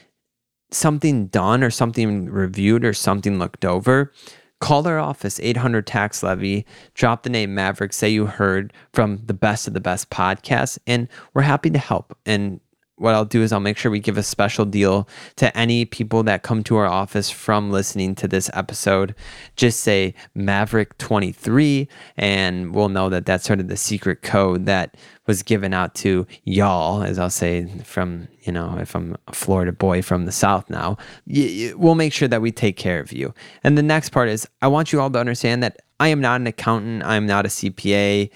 something 0.71 1.27
done 1.27 1.63
or 1.63 1.69
something 1.69 2.29
reviewed 2.29 2.85
or 2.85 2.93
something 2.93 3.39
looked 3.39 3.65
over, 3.65 4.13
call 4.59 4.87
our 4.87 4.99
office 4.99 5.39
800 5.41 5.87
tax 5.87 6.21
levy 6.21 6.67
drop 6.93 7.23
the 7.23 7.31
name 7.31 7.55
maverick 7.55 7.91
say 7.91 8.09
you 8.09 8.27
heard 8.27 8.71
from 8.93 9.19
the 9.25 9.33
best 9.33 9.67
of 9.67 9.73
the 9.73 9.79
best 9.79 10.11
podcast 10.11 10.77
and 10.85 11.07
we're 11.33 11.41
happy 11.41 11.71
to 11.71 11.79
help 11.79 12.15
and 12.27 12.59
what 13.01 13.15
I'll 13.15 13.25
do 13.25 13.41
is 13.41 13.51
I'll 13.51 13.59
make 13.59 13.77
sure 13.77 13.91
we 13.91 13.99
give 13.99 14.17
a 14.17 14.23
special 14.23 14.63
deal 14.63 15.07
to 15.37 15.55
any 15.57 15.85
people 15.85 16.21
that 16.23 16.43
come 16.43 16.63
to 16.65 16.77
our 16.77 16.85
office 16.85 17.31
from 17.31 17.71
listening 17.71 18.13
to 18.15 18.27
this 18.27 18.49
episode. 18.53 19.15
Just 19.55 19.79
say 19.79 20.13
Maverick 20.35 20.97
23, 20.99 21.87
and 22.17 22.75
we'll 22.75 22.89
know 22.89 23.09
that 23.09 23.25
that's 23.25 23.43
sort 23.43 23.59
of 23.59 23.69
the 23.69 23.75
secret 23.75 24.21
code 24.21 24.67
that 24.67 24.95
was 25.25 25.41
given 25.41 25.73
out 25.73 25.95
to 25.95 26.27
y'all, 26.43 27.01
as 27.01 27.17
I'll 27.17 27.31
say 27.31 27.65
from, 27.83 28.27
you 28.43 28.51
know, 28.51 28.77
if 28.79 28.95
I'm 28.95 29.17
a 29.27 29.33
Florida 29.33 29.71
boy 29.71 30.03
from 30.03 30.25
the 30.25 30.31
South 30.31 30.69
now, 30.69 30.97
we'll 31.25 31.95
make 31.95 32.13
sure 32.13 32.27
that 32.27 32.41
we 32.41 32.51
take 32.51 32.77
care 32.77 32.99
of 32.99 33.11
you. 33.11 33.33
And 33.63 33.77
the 33.77 33.83
next 33.83 34.09
part 34.09 34.29
is 34.29 34.47
I 34.61 34.67
want 34.67 34.93
you 34.93 35.01
all 35.01 35.09
to 35.09 35.19
understand 35.19 35.63
that 35.63 35.81
I 35.99 36.09
am 36.09 36.21
not 36.21 36.39
an 36.39 36.47
accountant, 36.47 37.03
I'm 37.03 37.25
not 37.25 37.45
a 37.45 37.49
CPA. 37.49 38.29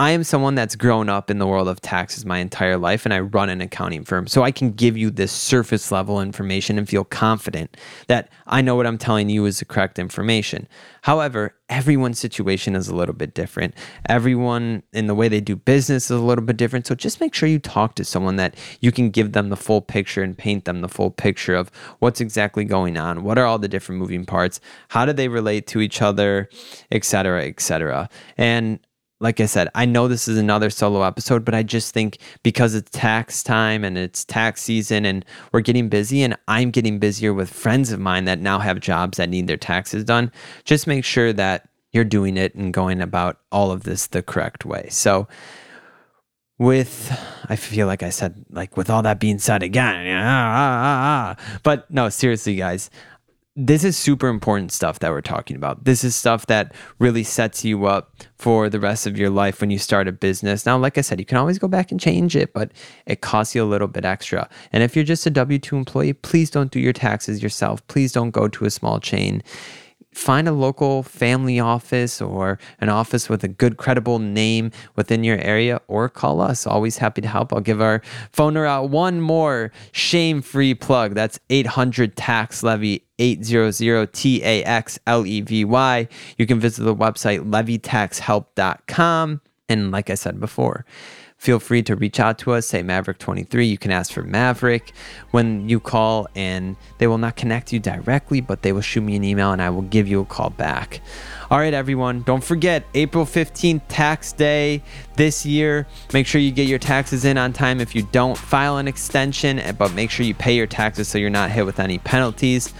I 0.00 0.12
am 0.12 0.22
someone 0.22 0.54
that's 0.54 0.76
grown 0.76 1.08
up 1.08 1.28
in 1.28 1.38
the 1.38 1.46
world 1.46 1.66
of 1.66 1.80
taxes 1.80 2.24
my 2.24 2.38
entire 2.38 2.78
life 2.78 3.04
and 3.04 3.12
I 3.12 3.18
run 3.18 3.48
an 3.48 3.60
accounting 3.60 4.04
firm. 4.04 4.28
So 4.28 4.44
I 4.44 4.52
can 4.52 4.70
give 4.70 4.96
you 4.96 5.10
this 5.10 5.32
surface 5.32 5.90
level 5.90 6.20
information 6.20 6.78
and 6.78 6.88
feel 6.88 7.02
confident 7.02 7.76
that 8.06 8.30
I 8.46 8.60
know 8.60 8.76
what 8.76 8.86
I'm 8.86 8.96
telling 8.96 9.28
you 9.28 9.44
is 9.44 9.58
the 9.58 9.64
correct 9.64 9.98
information. 9.98 10.68
However, 11.02 11.56
everyone's 11.68 12.20
situation 12.20 12.76
is 12.76 12.86
a 12.86 12.94
little 12.94 13.14
bit 13.14 13.34
different. 13.34 13.74
Everyone 14.08 14.84
in 14.92 15.08
the 15.08 15.16
way 15.16 15.26
they 15.26 15.40
do 15.40 15.56
business 15.56 16.04
is 16.04 16.12
a 16.12 16.22
little 16.22 16.44
bit 16.44 16.56
different. 16.56 16.86
So 16.86 16.94
just 16.94 17.20
make 17.20 17.34
sure 17.34 17.48
you 17.48 17.58
talk 17.58 17.96
to 17.96 18.04
someone 18.04 18.36
that 18.36 18.54
you 18.80 18.92
can 18.92 19.10
give 19.10 19.32
them 19.32 19.48
the 19.48 19.56
full 19.56 19.80
picture 19.80 20.22
and 20.22 20.38
paint 20.38 20.64
them 20.64 20.80
the 20.80 20.88
full 20.88 21.10
picture 21.10 21.56
of 21.56 21.72
what's 21.98 22.20
exactly 22.20 22.64
going 22.64 22.96
on. 22.96 23.24
What 23.24 23.36
are 23.36 23.46
all 23.46 23.58
the 23.58 23.68
different 23.68 23.98
moving 23.98 24.24
parts? 24.24 24.60
How 24.90 25.04
do 25.04 25.12
they 25.12 25.26
relate 25.26 25.66
to 25.68 25.80
each 25.80 26.00
other, 26.00 26.48
et 26.92 27.04
cetera, 27.04 27.44
et 27.44 27.60
cetera. 27.60 28.08
And 28.36 28.78
like 29.20 29.40
I 29.40 29.46
said, 29.46 29.68
I 29.74 29.84
know 29.84 30.06
this 30.06 30.28
is 30.28 30.38
another 30.38 30.70
solo 30.70 31.02
episode, 31.02 31.44
but 31.44 31.54
I 31.54 31.62
just 31.62 31.92
think 31.92 32.18
because 32.42 32.74
it's 32.74 32.90
tax 32.90 33.42
time 33.42 33.82
and 33.82 33.98
it's 33.98 34.24
tax 34.24 34.62
season 34.62 35.04
and 35.04 35.24
we're 35.52 35.60
getting 35.60 35.88
busy 35.88 36.22
and 36.22 36.36
I'm 36.46 36.70
getting 36.70 36.98
busier 36.98 37.34
with 37.34 37.50
friends 37.52 37.90
of 37.90 37.98
mine 37.98 38.26
that 38.26 38.38
now 38.38 38.60
have 38.60 38.78
jobs 38.78 39.18
that 39.18 39.28
need 39.28 39.48
their 39.48 39.56
taxes 39.56 40.04
done, 40.04 40.30
just 40.64 40.86
make 40.86 41.04
sure 41.04 41.32
that 41.32 41.68
you're 41.90 42.04
doing 42.04 42.36
it 42.36 42.54
and 42.54 42.72
going 42.72 43.00
about 43.00 43.38
all 43.50 43.72
of 43.72 43.82
this 43.82 44.06
the 44.06 44.22
correct 44.22 44.64
way. 44.64 44.88
So, 44.90 45.26
with 46.58 47.16
I 47.48 47.54
feel 47.54 47.86
like 47.86 48.02
I 48.02 48.10
said 48.10 48.44
like 48.50 48.76
with 48.76 48.90
all 48.90 49.02
that 49.02 49.20
being 49.20 49.38
said 49.38 49.62
again, 49.62 50.06
ah, 50.16 50.22
ah, 50.22 50.80
ah, 50.82 51.36
ah. 51.38 51.58
but 51.62 51.90
no, 51.90 52.08
seriously, 52.08 52.56
guys, 52.56 52.90
this 53.60 53.82
is 53.82 53.96
super 53.96 54.28
important 54.28 54.70
stuff 54.70 55.00
that 55.00 55.10
we're 55.10 55.20
talking 55.20 55.56
about. 55.56 55.82
This 55.82 56.04
is 56.04 56.14
stuff 56.14 56.46
that 56.46 56.72
really 57.00 57.24
sets 57.24 57.64
you 57.64 57.86
up 57.86 58.14
for 58.36 58.70
the 58.70 58.78
rest 58.78 59.04
of 59.04 59.18
your 59.18 59.30
life 59.30 59.60
when 59.60 59.68
you 59.68 59.80
start 59.80 60.06
a 60.06 60.12
business. 60.12 60.64
Now, 60.64 60.78
like 60.78 60.96
I 60.96 61.00
said, 61.00 61.18
you 61.18 61.26
can 61.26 61.38
always 61.38 61.58
go 61.58 61.66
back 61.66 61.90
and 61.90 61.98
change 61.98 62.36
it, 62.36 62.52
but 62.52 62.70
it 63.04 63.20
costs 63.20 63.56
you 63.56 63.64
a 63.64 63.66
little 63.66 63.88
bit 63.88 64.04
extra. 64.04 64.48
And 64.72 64.84
if 64.84 64.94
you're 64.94 65.04
just 65.04 65.26
a 65.26 65.30
W 65.30 65.58
2 65.58 65.76
employee, 65.76 66.12
please 66.12 66.50
don't 66.50 66.70
do 66.70 66.78
your 66.78 66.92
taxes 66.92 67.42
yourself. 67.42 67.84
Please 67.88 68.12
don't 68.12 68.30
go 68.30 68.46
to 68.46 68.64
a 68.64 68.70
small 68.70 69.00
chain 69.00 69.42
find 70.14 70.48
a 70.48 70.52
local 70.52 71.02
family 71.02 71.60
office 71.60 72.20
or 72.20 72.58
an 72.80 72.88
office 72.88 73.28
with 73.28 73.44
a 73.44 73.48
good 73.48 73.76
credible 73.76 74.18
name 74.18 74.70
within 74.96 75.22
your 75.22 75.38
area 75.38 75.80
or 75.86 76.08
call 76.08 76.40
us 76.40 76.66
always 76.66 76.96
happy 76.96 77.20
to 77.20 77.28
help 77.28 77.52
i'll 77.52 77.60
give 77.60 77.80
our 77.80 78.00
phoner 78.32 78.66
out 78.66 78.88
one 78.88 79.20
more 79.20 79.70
shame-free 79.92 80.74
plug 80.74 81.14
that's 81.14 81.38
800 81.50 82.16
tax 82.16 82.62
levy 82.62 83.04
800 83.18 84.12
T 84.12 84.42
A 84.42 84.64
X 84.64 84.98
L 85.06 85.26
E 85.26 85.40
V 85.40 85.64
Y. 85.64 86.08
You 86.36 86.46
can 86.46 86.60
visit 86.60 86.84
the 86.84 86.94
website 86.94 87.48
levytaxhelp.com. 87.48 89.40
And 89.70 89.90
like 89.90 90.08
I 90.08 90.14
said 90.14 90.40
before, 90.40 90.86
feel 91.36 91.60
free 91.60 91.82
to 91.84 91.94
reach 91.94 92.18
out 92.18 92.38
to 92.38 92.52
us, 92.52 92.66
say 92.66 92.82
Maverick23. 92.82 93.68
You 93.68 93.78
can 93.78 93.90
ask 93.90 94.12
for 94.12 94.22
Maverick 94.22 94.92
when 95.30 95.68
you 95.68 95.78
call, 95.78 96.26
and 96.34 96.76
they 96.98 97.06
will 97.06 97.18
not 97.18 97.36
connect 97.36 97.72
you 97.72 97.78
directly, 97.78 98.40
but 98.40 98.62
they 98.62 98.72
will 98.72 98.80
shoot 98.80 99.02
me 99.02 99.14
an 99.14 99.24
email 99.24 99.52
and 99.52 99.62
I 99.62 99.70
will 99.70 99.82
give 99.82 100.08
you 100.08 100.20
a 100.20 100.24
call 100.24 100.50
back. 100.50 101.00
All 101.50 101.58
right, 101.58 101.72
everyone, 101.72 102.22
don't 102.22 102.42
forget 102.42 102.84
April 102.94 103.24
15th, 103.24 103.82
tax 103.88 104.32
day 104.32 104.82
this 105.16 105.46
year. 105.46 105.86
Make 106.12 106.26
sure 106.26 106.40
you 106.40 106.50
get 106.50 106.66
your 106.66 106.78
taxes 106.78 107.24
in 107.24 107.38
on 107.38 107.52
time. 107.52 107.80
If 107.80 107.94
you 107.94 108.02
don't, 108.10 108.36
file 108.36 108.78
an 108.78 108.88
extension, 108.88 109.60
but 109.78 109.94
make 109.94 110.10
sure 110.10 110.26
you 110.26 110.34
pay 110.34 110.56
your 110.56 110.66
taxes 110.66 111.08
so 111.08 111.18
you're 111.18 111.30
not 111.30 111.50
hit 111.50 111.64
with 111.64 111.78
any 111.78 111.98
penalties. 111.98 112.74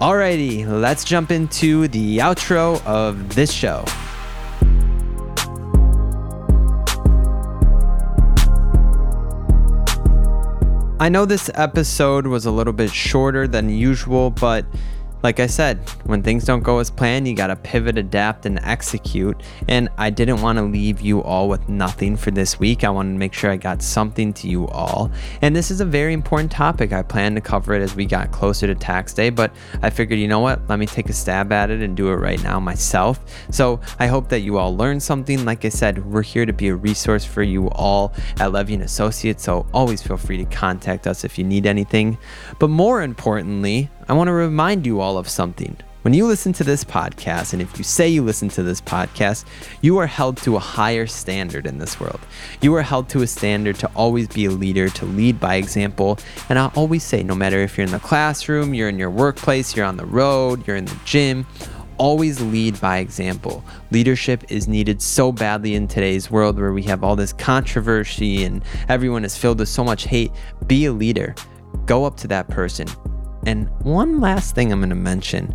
Alrighty, 0.00 0.66
let's 0.66 1.04
jump 1.04 1.30
into 1.30 1.86
the 1.86 2.20
outro 2.20 2.82
of 2.86 3.34
this 3.34 3.52
show. 3.52 3.84
I 10.98 11.10
know 11.10 11.26
this 11.26 11.50
episode 11.52 12.26
was 12.26 12.46
a 12.46 12.50
little 12.50 12.72
bit 12.72 12.90
shorter 12.90 13.46
than 13.46 13.68
usual, 13.68 14.30
but 14.30 14.64
like 15.22 15.40
I 15.40 15.46
said, 15.46 15.78
when 16.04 16.22
things 16.22 16.44
don't 16.44 16.62
go 16.62 16.78
as 16.78 16.90
planned, 16.90 17.28
you 17.28 17.34
got 17.34 17.48
to 17.48 17.56
pivot, 17.56 17.98
adapt, 17.98 18.46
and 18.46 18.58
execute. 18.62 19.42
And 19.68 19.88
I 19.98 20.10
didn't 20.10 20.40
want 20.40 20.58
to 20.58 20.64
leave 20.64 21.00
you 21.00 21.22
all 21.22 21.48
with 21.48 21.68
nothing 21.68 22.16
for 22.16 22.30
this 22.30 22.58
week. 22.58 22.84
I 22.84 22.88
to 22.88 23.04
make 23.04 23.32
sure 23.32 23.50
I 23.50 23.56
got 23.56 23.82
something 23.82 24.32
to 24.34 24.48
you 24.48 24.68
all. 24.68 25.10
And 25.42 25.54
this 25.54 25.70
is 25.70 25.80
a 25.80 25.84
very 25.84 26.12
important 26.12 26.50
topic. 26.50 26.92
I 26.92 27.02
plan 27.02 27.34
to 27.34 27.40
cover 27.40 27.74
it 27.74 27.82
as 27.82 27.94
we 27.94 28.06
got 28.06 28.32
closer 28.32 28.66
to 28.66 28.74
tax 28.74 29.12
day, 29.12 29.30
but 29.30 29.54
I 29.82 29.90
figured, 29.90 30.18
you 30.18 30.28
know 30.28 30.40
what? 30.40 30.68
Let 30.68 30.78
me 30.78 30.86
take 30.86 31.08
a 31.08 31.12
stab 31.12 31.52
at 31.52 31.70
it 31.70 31.82
and 31.82 31.96
do 31.96 32.08
it 32.08 32.16
right 32.16 32.42
now 32.42 32.60
myself. 32.60 33.20
So 33.50 33.80
I 33.98 34.06
hope 34.06 34.28
that 34.30 34.40
you 34.40 34.58
all 34.58 34.76
learned 34.76 35.02
something. 35.02 35.44
Like 35.44 35.64
I 35.64 35.68
said, 35.68 36.04
we're 36.04 36.22
here 36.22 36.46
to 36.46 36.52
be 36.52 36.68
a 36.68 36.74
resource 36.74 37.24
for 37.24 37.42
you 37.42 37.68
all 37.70 38.12
at 38.38 38.52
Levy 38.52 38.74
and 38.74 38.82
Associates. 38.82 39.42
So 39.42 39.66
always 39.72 40.02
feel 40.02 40.16
free 40.16 40.38
to 40.38 40.44
contact 40.44 41.06
us 41.06 41.24
if 41.24 41.38
you 41.38 41.44
need 41.44 41.66
anything. 41.66 42.18
But 42.58 42.70
more 42.70 43.02
importantly, 43.02 43.90
I 44.10 44.12
want 44.12 44.26
to 44.26 44.32
remind 44.32 44.86
you 44.86 44.98
all 44.98 45.18
of 45.18 45.28
something. 45.28 45.76
When 46.02 46.12
you 46.14 46.26
listen 46.26 46.52
to 46.54 46.64
this 46.64 46.82
podcast, 46.82 47.52
and 47.52 47.62
if 47.62 47.78
you 47.78 47.84
say 47.84 48.08
you 48.08 48.24
listen 48.24 48.48
to 48.48 48.64
this 48.64 48.80
podcast, 48.80 49.44
you 49.82 49.98
are 49.98 50.06
held 50.08 50.36
to 50.38 50.56
a 50.56 50.58
higher 50.58 51.06
standard 51.06 51.64
in 51.64 51.78
this 51.78 52.00
world. 52.00 52.18
You 52.60 52.74
are 52.74 52.82
held 52.82 53.08
to 53.10 53.22
a 53.22 53.26
standard 53.28 53.76
to 53.76 53.90
always 53.94 54.26
be 54.26 54.46
a 54.46 54.50
leader, 54.50 54.88
to 54.88 55.04
lead 55.04 55.38
by 55.38 55.54
example. 55.54 56.18
And 56.48 56.58
I 56.58 56.72
always 56.74 57.04
say, 57.04 57.22
no 57.22 57.36
matter 57.36 57.60
if 57.60 57.78
you're 57.78 57.86
in 57.86 57.92
the 57.92 58.00
classroom, 58.00 58.74
you're 58.74 58.88
in 58.88 58.98
your 58.98 59.10
workplace, 59.10 59.76
you're 59.76 59.86
on 59.86 59.96
the 59.96 60.06
road, 60.06 60.66
you're 60.66 60.74
in 60.74 60.86
the 60.86 60.98
gym, 61.04 61.46
always 61.96 62.40
lead 62.40 62.80
by 62.80 62.98
example. 62.98 63.62
Leadership 63.92 64.42
is 64.48 64.66
needed 64.66 65.00
so 65.00 65.30
badly 65.30 65.76
in 65.76 65.86
today's 65.86 66.32
world 66.32 66.58
where 66.58 66.72
we 66.72 66.82
have 66.82 67.04
all 67.04 67.14
this 67.14 67.32
controversy 67.32 68.42
and 68.42 68.64
everyone 68.88 69.24
is 69.24 69.38
filled 69.38 69.60
with 69.60 69.68
so 69.68 69.84
much 69.84 70.02
hate. 70.02 70.32
Be 70.66 70.86
a 70.86 70.92
leader. 70.92 71.32
Go 71.86 72.04
up 72.04 72.16
to 72.16 72.26
that 72.28 72.48
person, 72.48 72.88
and 73.46 73.68
one 73.82 74.20
last 74.20 74.54
thing 74.54 74.72
I'm 74.72 74.80
going 74.80 74.90
to 74.90 74.96
mention 74.96 75.54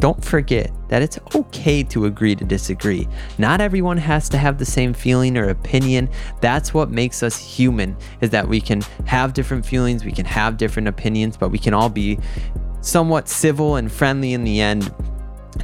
don't 0.00 0.22
forget 0.24 0.70
that 0.88 1.02
it's 1.02 1.18
okay 1.34 1.82
to 1.84 2.06
agree 2.06 2.34
to 2.34 2.44
disagree. 2.44 3.08
Not 3.38 3.60
everyone 3.60 3.96
has 3.98 4.28
to 4.30 4.38
have 4.38 4.58
the 4.58 4.64
same 4.64 4.92
feeling 4.92 5.36
or 5.36 5.48
opinion. 5.48 6.08
That's 6.40 6.74
what 6.74 6.90
makes 6.90 7.22
us 7.22 7.38
human 7.38 7.96
is 8.20 8.30
that 8.30 8.48
we 8.48 8.60
can 8.60 8.82
have 9.06 9.34
different 9.34 9.64
feelings, 9.64 10.04
we 10.04 10.12
can 10.12 10.26
have 10.26 10.56
different 10.56 10.88
opinions, 10.88 11.36
but 11.36 11.50
we 11.50 11.58
can 11.58 11.74
all 11.74 11.88
be 11.88 12.18
somewhat 12.80 13.28
civil 13.28 13.76
and 13.76 13.90
friendly 13.90 14.32
in 14.32 14.44
the 14.44 14.60
end. 14.60 14.92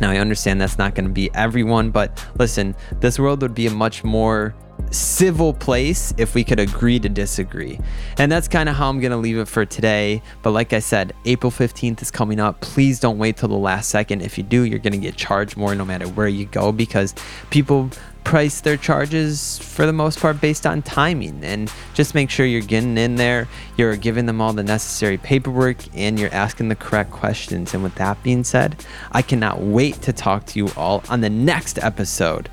Now 0.01 0.11
I 0.11 0.19
understand 0.19 0.61
that's 0.61 0.79
not 0.79 0.95
going 0.95 1.07
to 1.07 1.13
be 1.13 1.31
everyone, 1.35 1.91
but 1.91 2.25
listen, 2.39 2.77
this 3.01 3.19
world 3.19 3.43
would 3.43 3.55
be 3.55 3.67
a 3.67 3.71
much 3.71 4.05
more 4.05 4.55
civil 4.91 5.55
place 5.55 6.13
if 6.17 6.35
we 6.35 6.45
could 6.45 6.59
agree 6.59 6.99
to 6.99 7.09
disagree. 7.09 7.79
And 8.19 8.31
that's 8.31 8.49
kind 8.49 8.69
of 8.69 8.77
how 8.77 8.89
I'm 8.89 9.01
going 9.01 9.13
to 9.13 9.17
leave 9.17 9.39
it 9.39 9.49
for 9.49 9.65
today. 9.65 10.23
But 10.43 10.51
like 10.51 10.73
I 10.73 10.81
said, 10.81 11.13
April 11.25 11.51
15th 11.51 12.03
is 12.03 12.11
coming 12.11 12.41
up. 12.41 12.61
Please 12.61 13.01
don't 13.01 13.19
wait 13.19 13.37
till 13.37 13.49
the 13.49 13.55
last 13.57 13.89
second. 13.89 14.23
If 14.23 14.37
you 14.37 14.45
do, 14.45 14.65
you're 14.65 14.79
going 14.79 14.93
to 14.93 14.99
get 14.99 15.17
charged 15.17 15.57
more 15.57 15.75
no 15.75 15.85
matter 15.85 16.09
where 16.09 16.29
you 16.29 16.47
go 16.47 16.73
because 16.73 17.15
people 17.51 17.91
price 18.25 18.61
their 18.61 18.77
charges 18.77 19.59
for 19.59 19.87
the 19.87 19.93
most 19.93 20.21
part 20.21 20.41
based 20.41 20.67
on 20.67 20.83
timing 20.83 21.43
and 21.43 21.73
just 21.95 22.15
make 22.15 22.29
sure 22.29 22.45
you're 22.45 22.61
getting 22.61 22.99
in 22.99 23.17
there 23.17 23.49
you're 23.79 23.97
giving 23.97 24.27
them 24.27 24.41
all 24.43 24.53
the 24.53 24.63
necessary 24.63 25.17
paperwork 25.17 25.79
and 25.97 26.21
you're 26.21 26.33
asking 26.33 26.69
the 26.69 26.77
correct 26.77 27.11
questions 27.11 27.73
and 27.73 27.83
with 27.83 27.95
that 27.95 28.23
being 28.23 28.45
said 28.45 28.85
i 29.13 29.23
cannot 29.23 29.61
wait 29.61 30.01
to 30.03 30.13
talk 30.13 30.45
to 30.45 30.59
you 30.59 30.69
all 30.77 31.03
on 31.09 31.23
the 31.23 31.31
next 31.31 31.79
episode 31.79 32.51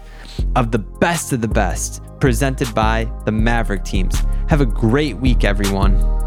of 0.55 0.71
the 0.71 0.79
best 0.79 1.33
of 1.33 1.41
the 1.41 1.47
best 1.47 2.01
presented 2.19 2.73
by 2.73 3.11
the 3.25 3.31
Maverick 3.31 3.83
teams. 3.83 4.19
Have 4.49 4.61
a 4.61 4.65
great 4.65 5.17
week, 5.17 5.43
everyone. 5.43 6.26